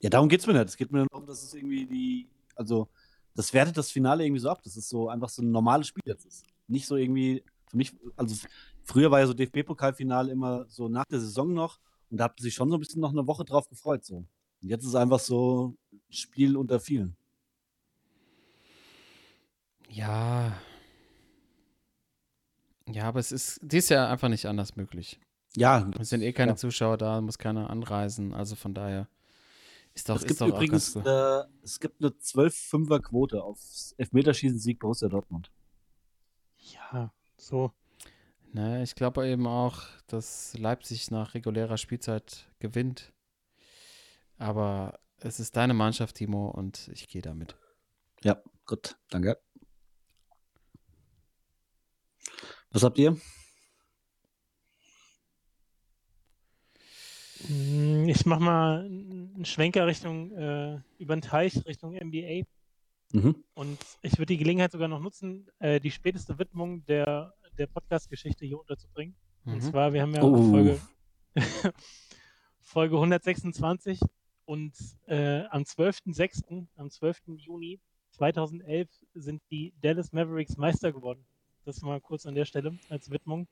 [0.01, 0.67] Ja, darum geht es mir nicht.
[0.67, 2.89] Es geht mir nur darum, dass es irgendwie die, also
[3.35, 6.03] das wertet das Finale irgendwie so ab, dass es so einfach so ein normales Spiel
[6.07, 6.45] jetzt ist.
[6.69, 8.37] Nicht so irgendwie, für mich, also
[8.85, 11.79] früher war ja so DFB-Pokalfinale immer so nach der Saison noch
[12.11, 14.05] und da hat man sich schon so ein bisschen noch eine Woche drauf gefreut.
[14.05, 14.17] So.
[14.17, 17.17] Und jetzt ist es einfach so ein Spiel unter vielen.
[19.89, 20.53] Ja.
[22.91, 25.21] Ja, aber es ist dieses Jahr einfach nicht anders möglich.
[25.57, 26.57] Ja, Es sind eh keine Ja.
[26.57, 29.09] Zuschauer da, muss keiner anreisen, also von daher
[29.95, 33.61] ist doch, es ist gibt übrigens eine, es gibt eine 12-5er-Quote auf
[33.99, 35.51] Elfmeterschießen-Sieg Borussia Dortmund.
[36.57, 37.73] Ja, so.
[38.53, 43.13] Ne, ich glaube eben auch, dass Leipzig nach regulärer Spielzeit gewinnt.
[44.37, 47.57] Aber es ist deine Mannschaft, Timo, und ich gehe damit.
[48.23, 49.41] Ja, gut, danke.
[52.71, 53.17] Was habt ihr?
[57.49, 62.43] Ich mach mal einen Schwenker Richtung äh, über den Teich, Richtung NBA.
[63.13, 63.37] Mhm.
[63.55, 68.47] Und ich würde die Gelegenheit sogar noch nutzen, äh, die späteste Widmung der, der Podcast-Geschichte
[68.47, 69.17] hier unterzubringen.
[69.45, 69.61] Und Mhm.
[69.61, 70.51] zwar, wir haben ja Oh.
[70.51, 70.81] Folge,
[72.61, 74.01] Folge 126
[74.45, 74.73] und
[75.07, 77.23] äh, am 12.06., am 12.
[77.39, 77.81] Juni
[78.11, 81.25] 2011 sind die Dallas Mavericks Meister geworden.
[81.65, 83.47] Das mal kurz an der Stelle als Widmung.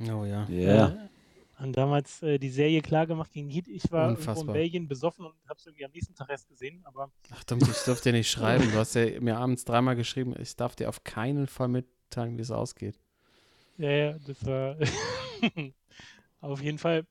[0.00, 0.46] Oh ja.
[0.48, 0.88] Ja.
[0.88, 1.08] Äh,
[1.54, 3.68] haben damals äh, die Serie klar gemacht gegen Heat.
[3.68, 4.52] Ich war irgendwo in.
[4.52, 6.80] Belgien besoffen und habe es irgendwie am nächsten Tag erst gesehen.
[6.84, 8.70] Aber Ach dumm, ich durfte dir nicht schreiben.
[8.70, 12.42] Du hast ja mir abends dreimal geschrieben, ich darf dir auf keinen Fall mitteilen, wie
[12.42, 12.98] es ausgeht.
[13.78, 14.76] ja, ja, das war
[16.40, 17.06] auf jeden Fall.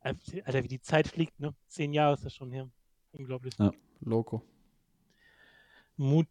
[0.00, 1.54] Äh, Alter, wie die Zeit fliegt, ne?
[1.66, 2.68] Zehn Jahre ist das schon her.
[3.12, 3.54] Unglaublich.
[3.58, 3.72] Ja.
[4.00, 4.42] Loco.
[5.96, 6.28] Mut.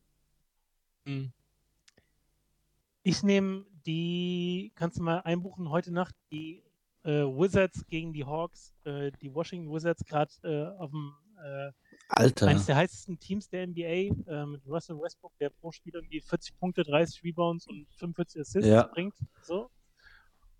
[3.03, 6.63] Ich nehme die, kannst du mal einbuchen heute Nacht, die
[7.05, 8.73] äh, Wizards gegen die Hawks.
[8.83, 11.71] Äh, die Washington Wizards gerade äh, auf dem äh,
[12.09, 12.47] Alter.
[12.47, 16.57] eines der heißesten Teams der NBA äh, mit Russell Westbrook, der pro Spiel irgendwie 40
[16.57, 18.83] Punkte, 30 Rebounds und 45 Assists Ja.
[18.83, 19.15] bringt.
[19.41, 19.69] So.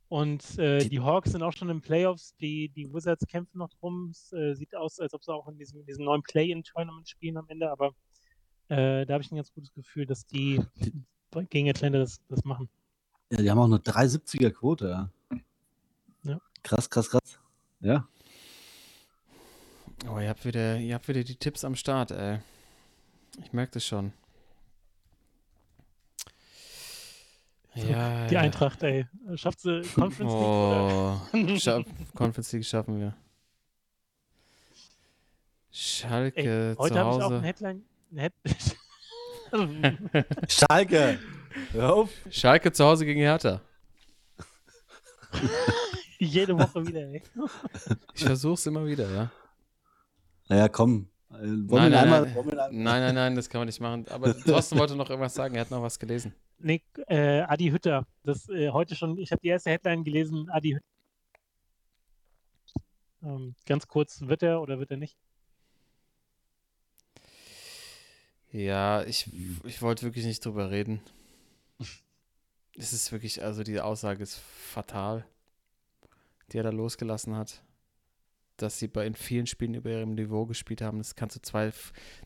[0.08, 2.36] Und äh, Die- die, Hawks sind auch schon in Playoffs.
[2.38, 4.10] Die, die Wizards kämpfen noch drum.
[4.12, 7.48] Es sieht aus, als ob sie auch in diesem, in diesem neuen Play-In-Tournament spielen am
[7.50, 7.72] Ende.
[7.72, 7.92] Aber
[8.68, 10.60] da habe ich ein ganz gutes Gefühl, dass die
[11.50, 12.70] gegen Atlanta das, das machen.
[13.32, 15.12] Ja, die haben auch eine 370er Quote.
[16.66, 17.40] Krass, krass, krass.
[17.80, 18.08] Ja.
[20.10, 22.40] Oh, ihr habt wieder, ihr habt wieder die Tipps am Start, ey.
[23.44, 24.14] Ich merke das schon.
[27.76, 28.42] Ja, Die ja.
[28.42, 29.06] Eintracht, ey.
[29.36, 30.42] Schafft sie Conference League?
[30.42, 31.22] Oder?
[31.34, 31.84] Oh, scha
[32.16, 33.16] Conference League schaffen wir.
[35.72, 37.36] Schalke Ey, heute zu habe ich auch Hause.
[37.36, 37.86] ein Headline.
[38.12, 38.34] Ein Head
[40.52, 41.20] Schalke!
[41.74, 42.10] Hör auf!
[42.32, 43.62] Schalke zu Hause gegen Hertha.
[46.20, 47.22] Jede Woche wieder, ey.
[48.14, 49.32] Ich versuch's immer wieder, ja.
[50.48, 51.10] Naja, komm.
[51.32, 52.36] Äh, Wollen Nein, nein, einmal, nein.
[52.36, 54.08] wollen Nein, nein, nein, das kann man nicht machen.
[54.10, 56.34] Aber Thorsten wollte noch irgendwas sagen, er hat noch was gelesen.
[56.60, 58.08] Nee, äh, Adi Hütter.
[58.24, 60.86] Das äh, heute schon, ich habe die erste Headline gelesen, Adi Hütter.
[63.24, 65.18] Ähm, ganz kurz, wird er oder wird er nicht?
[68.52, 69.30] Ja, ich,
[69.66, 71.02] ich wollte wirklich nicht drüber reden.
[72.78, 75.26] Es ist wirklich, also die Aussage ist fatal,
[76.52, 77.64] die er da losgelassen hat.
[78.58, 81.74] Dass sie bei in vielen Spielen über ihrem Niveau gespielt haben, das kannst du zwei,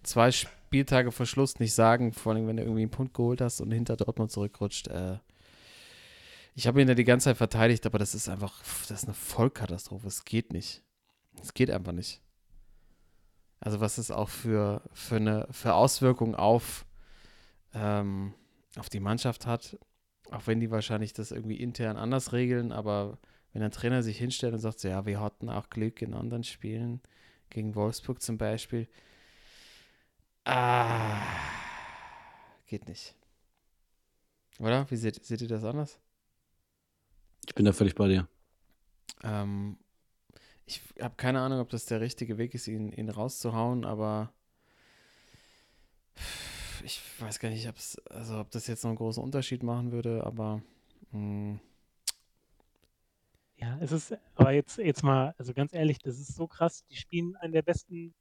[0.03, 3.61] zwei Spieltage vor Schluss nicht sagen, vor allem wenn du irgendwie einen Punkt geholt hast
[3.61, 4.88] und hinter Dortmund zurückrutscht.
[4.89, 5.17] Äh,
[6.53, 9.13] ich habe ihn ja die ganze Zeit verteidigt, aber das ist einfach, das ist eine
[9.13, 10.07] Vollkatastrophe.
[10.07, 10.84] Es geht nicht.
[11.41, 12.22] Es geht einfach nicht.
[13.59, 16.86] Also was es auch für, für, eine, für Auswirkungen auf,
[17.74, 18.34] ähm,
[18.78, 19.78] auf die Mannschaft hat,
[20.32, 23.17] auch wenn die wahrscheinlich das irgendwie intern anders regeln, aber
[23.54, 26.43] wenn ein Trainer sich hinstellt und sagt, so, ja, wir hatten auch Glück in anderen
[26.43, 27.02] Spielen,
[27.50, 28.88] gegen Wolfsburg zum Beispiel,
[30.45, 31.22] ah,
[32.68, 33.16] geht nicht.
[34.60, 34.89] Oder?
[34.91, 36.00] Wie seht, seht ihr das anders?
[37.47, 38.28] Ich bin da völlig bei dir.
[39.24, 39.78] Ähm,
[40.66, 44.32] ich habe keine Ahnung, ob das der richtige Weg ist, ihn, ihn rauszuhauen, aber
[46.84, 47.68] ich weiß gar nicht,
[48.10, 50.62] also ob das jetzt noch einen großen Unterschied machen würde, aber
[51.12, 51.60] mh,
[53.60, 56.86] Ja, es ist, aber jetzt, jetzt mal, also ganz ehrlich, das ist so krass.
[56.89, 58.14] Die spielen eine der besten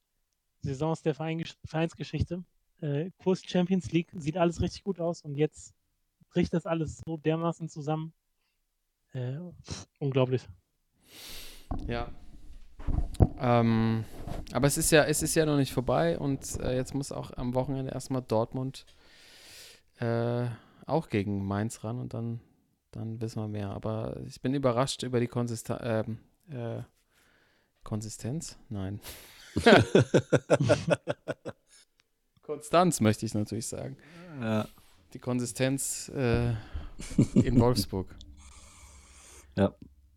[0.63, 2.43] Saisons der Verein, Vereinsgeschichte.
[2.81, 5.75] Äh, Kurs Champions League, sieht alles richtig gut aus und jetzt
[6.31, 8.13] bricht das alles so dermaßen zusammen.
[9.13, 9.39] Äh,
[9.99, 10.47] unglaublich.
[11.87, 12.11] ja.
[13.39, 14.05] Ähm,
[14.53, 17.37] aber es ist ja, es ist ja noch nicht vorbei und äh, jetzt muss auch
[17.37, 18.87] am Wochenende erstmal Dortmund
[19.99, 20.47] äh,
[20.87, 22.41] auch gegen Mainz ran und dann,
[22.91, 23.71] dann wissen wir mehr.
[23.71, 26.19] Aber ich bin überrascht über die Konsisten ähm,
[26.51, 26.83] äh,
[27.85, 28.59] Konsistenz?
[28.69, 29.01] Nein.
[32.43, 33.97] Konstanz möchte ich natürlich sagen.
[34.41, 34.69] Ja.
[35.15, 36.51] Die Konsistenz äh,
[37.35, 38.15] in Wolfsburg.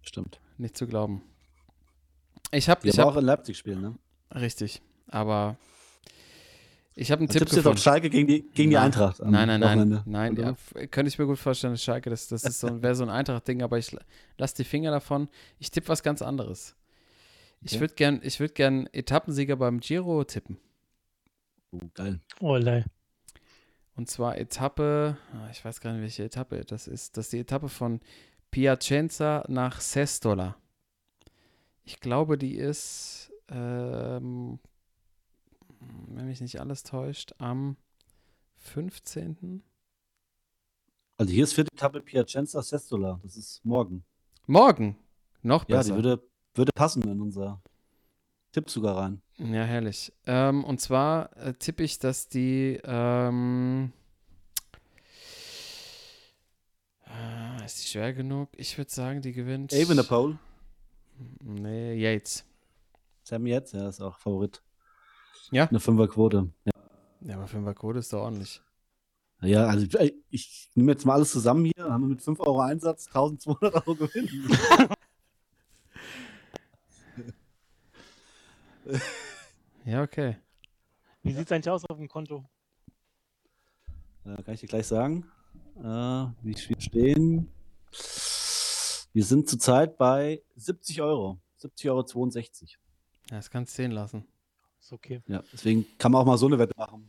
[0.02, 0.40] Stimmt.
[0.58, 1.24] Nicht zu glauben.
[2.52, 3.98] Ich habe, ich habe, auch in Leipzig spielen, ne?
[4.36, 5.58] richtig, aber
[6.96, 7.82] ich habe einen Du Tipp tippst jetzt auf gefunden.
[7.82, 8.86] Schalke gegen die, gegen die Nein.
[8.86, 9.22] Eintracht.
[9.22, 10.56] am Nein, nein, nein, nein, ja,
[10.88, 13.62] könnte ich mir gut vorstellen, dass Schalke, das, das ist so, wäre so ein Eintracht-Ding,
[13.62, 13.96] aber ich
[14.38, 15.30] lasse die Finger davon.
[15.60, 16.76] Ich tippe was ganz anderes.
[17.62, 17.82] Ich Okay.
[17.82, 20.58] würde gern, ich würde gern Etappensieger beim Giro tippen.
[21.72, 22.20] Oh, geil.
[22.40, 22.84] Oh, lei.
[23.96, 27.18] Und zwar Etappe, ah, ich weiß gar nicht, welche Etappe das ist.
[27.18, 28.00] Das ist die Etappe von
[28.50, 30.56] Piacenza nach Sestola.
[31.84, 34.60] Ich glaube, die ist, ähm,
[36.08, 37.78] wenn mich nicht alles täuscht, am
[38.58, 39.64] 15.
[41.18, 43.20] Also hier ist vierte Etappe Piacenza Sestola.
[43.24, 44.04] Das ist morgen.
[44.48, 44.98] Morgen.
[45.42, 45.90] Noch Ja, besser.
[45.98, 46.24] die würde,
[46.56, 47.62] würde passen in unser
[48.52, 49.22] Tipp sogar rein.
[49.38, 50.12] Ja, herrlich.
[50.26, 52.80] Ähm, und zwar äh, tippe ich, dass die.
[52.84, 53.92] Ähm,
[57.08, 58.50] äh, ist die schwer genug?
[58.56, 59.72] Ich würde sagen, die gewinnt.
[60.08, 60.38] Pole.
[61.44, 62.44] Nee, Yates.
[63.24, 64.62] Sam jetzt, ja, ist auch Favorit.
[65.52, 65.68] Ja?
[65.68, 66.50] Eine Fünferquote.
[66.66, 66.72] Ja.
[67.22, 68.62] Ja, aber Fünferquote ist doch ordentlich.
[69.42, 71.84] Ja, also ich, ich nehme jetzt mal alles zusammen hier.
[71.84, 74.30] Haben wir mit 5 Euro Einsatz 1200 Euro Gewinn.
[79.86, 80.38] Ja, okay.
[81.24, 82.46] Wie sieht es eigentlich aus auf dem Konto?
[84.26, 85.26] Äh, kann ich dir gleich sagen,
[85.78, 85.84] äh,
[86.44, 87.52] wie wir stehen.
[89.14, 91.40] Wir sind zurzeit bei 70 Euro.
[91.60, 92.06] 70,62 Euro.
[93.30, 94.28] Ja, das kannst du sehen lassen.
[94.92, 95.22] Ist okay.
[95.28, 97.08] Ja, deswegen kann man auch mal so eine Wette machen.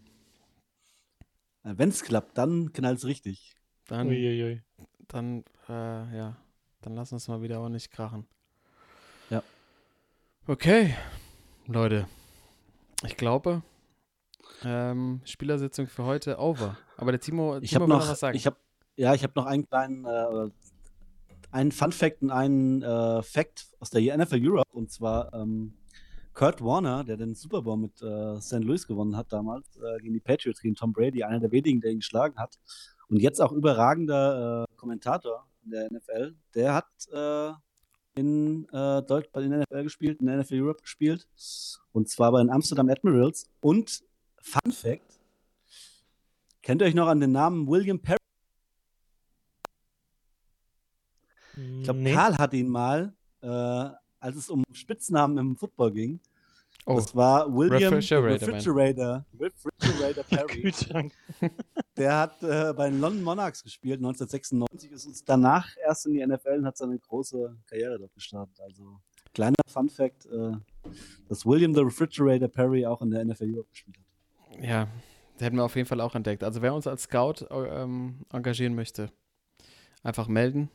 [1.64, 3.56] Wenn es klappt, dann knallt es richtig.
[3.86, 4.62] Dann, Uiuiui.
[5.08, 5.72] dann, äh,
[6.16, 6.36] ja,
[6.80, 8.26] dann lass uns mal wieder auch nicht krachen.
[9.30, 9.42] Ja.
[10.46, 10.94] Okay,
[11.66, 12.06] Leute.
[13.04, 13.62] Ich glaube,
[14.64, 16.78] ähm, Spielersitzung für heute over.
[16.96, 18.36] Aber der Timo, Ich Timo habe will noch, was sagen.
[18.36, 18.56] ich habe,
[18.96, 20.50] ja, ich habe noch einen kleinen, äh,
[21.50, 25.74] einen Fun Fact und einen äh, Fact aus der NFL Europe und zwar ähm,
[26.34, 28.64] Kurt Warner, der den Super Bowl mit äh, St.
[28.64, 31.90] Louis gewonnen hat damals äh, gegen die Patriots, gegen Tom Brady, einer der wenigen, der
[31.92, 32.58] ihn geschlagen hat
[33.08, 36.34] und jetzt auch überragender äh, Kommentator in der NFL.
[36.54, 37.52] Der hat äh,
[38.14, 41.28] in äh, Deutsch bei den NFL gespielt, in der NFL Europe gespielt
[41.92, 44.02] und zwar bei den Amsterdam Admirals und
[44.40, 45.20] Fun Fact.
[46.62, 48.18] Kennt ihr euch noch an den Namen William Perry?
[51.56, 52.14] Ich glaube, Nee.
[52.14, 53.90] Karl hat ihn mal, äh,
[54.22, 56.20] als es um Spitznamen im Football ging.
[56.86, 58.54] oh, Das war William Refrigerator.
[58.54, 60.72] Refrigerator, Refrigerator Perry.
[61.96, 66.26] Der hat äh, bei den London Monarchs gespielt, 1996, ist uns danach erst in die
[66.26, 68.58] NFL und hat seine große Karriere dort gestartet.
[68.60, 69.00] Also
[69.34, 70.52] kleiner Fun Fact, äh,
[71.28, 74.64] dass William the Refrigerator Perry auch in der NFL Europe gespielt hat.
[74.64, 74.88] ja,
[75.34, 76.44] das hätten wir auf jeden Fall auch entdeckt.
[76.44, 79.10] Also wer uns als Scout äh, ähm, engagieren möchte,
[80.04, 80.70] einfach melden.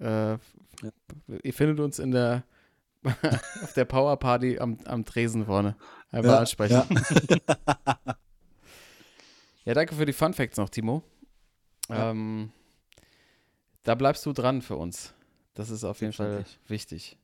[0.00, 0.38] Äh,
[1.42, 2.42] Ihr findet uns in der
[3.62, 5.76] auf der Power Party am, am Tresen vorne.
[6.10, 6.82] Einfach Ja, ansprechen.
[7.46, 7.98] ja.
[9.66, 11.02] Ja, danke für die Fun Facts noch, Timo.
[11.88, 12.10] Ja.
[12.10, 12.52] Ähm,
[13.82, 15.14] da bleibst du dran für uns.
[15.54, 17.16] Das ist auf jeden Fall wichtig.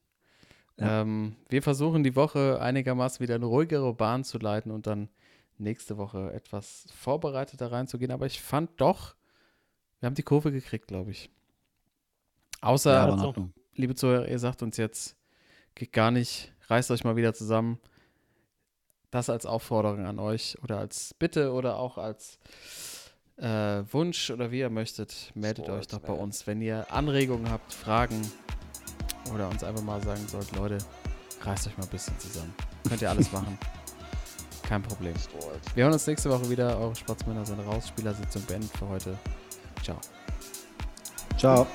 [0.78, 5.10] Ähm, wir versuchen die Woche einigermaßen wieder eine ruhigere Bahn zu leiten und dann
[5.58, 8.10] nächste Woche etwas vorbereiteter reinzugehen.
[8.12, 9.14] Aber ich fand doch,
[9.98, 11.30] wir haben die Kurve gekriegt, glaube ich.
[12.62, 13.34] Außer, Ja,
[13.74, 15.16] liebe Zuhörer, ihr sagt uns jetzt,
[15.74, 17.78] geht gar nicht, reißt euch mal wieder zusammen.
[19.10, 22.38] Das als Aufforderung an euch oder als Bitte oder auch als
[23.36, 27.72] äh, Wunsch oder wie ihr möchtet, meldet euch doch bei uns, wenn ihr Anregungen habt,
[27.72, 28.20] Fragen
[29.34, 30.78] oder uns einfach mal sagen sollt, Leute,
[31.42, 32.54] reißt euch mal ein bisschen zusammen.
[32.88, 33.58] Könnt ihr alles machen.
[34.62, 35.14] Kein Problem.
[35.18, 35.74] Sports.
[35.74, 36.78] Wir hören uns nächste Woche wieder.
[36.78, 37.88] Eure Sportsmänner sind raus.
[37.88, 39.18] Spielersitzung beendet für heute.
[39.82, 39.98] Ciao.
[41.36, 41.66] Ciao.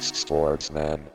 [0.00, 1.13] Sportsman.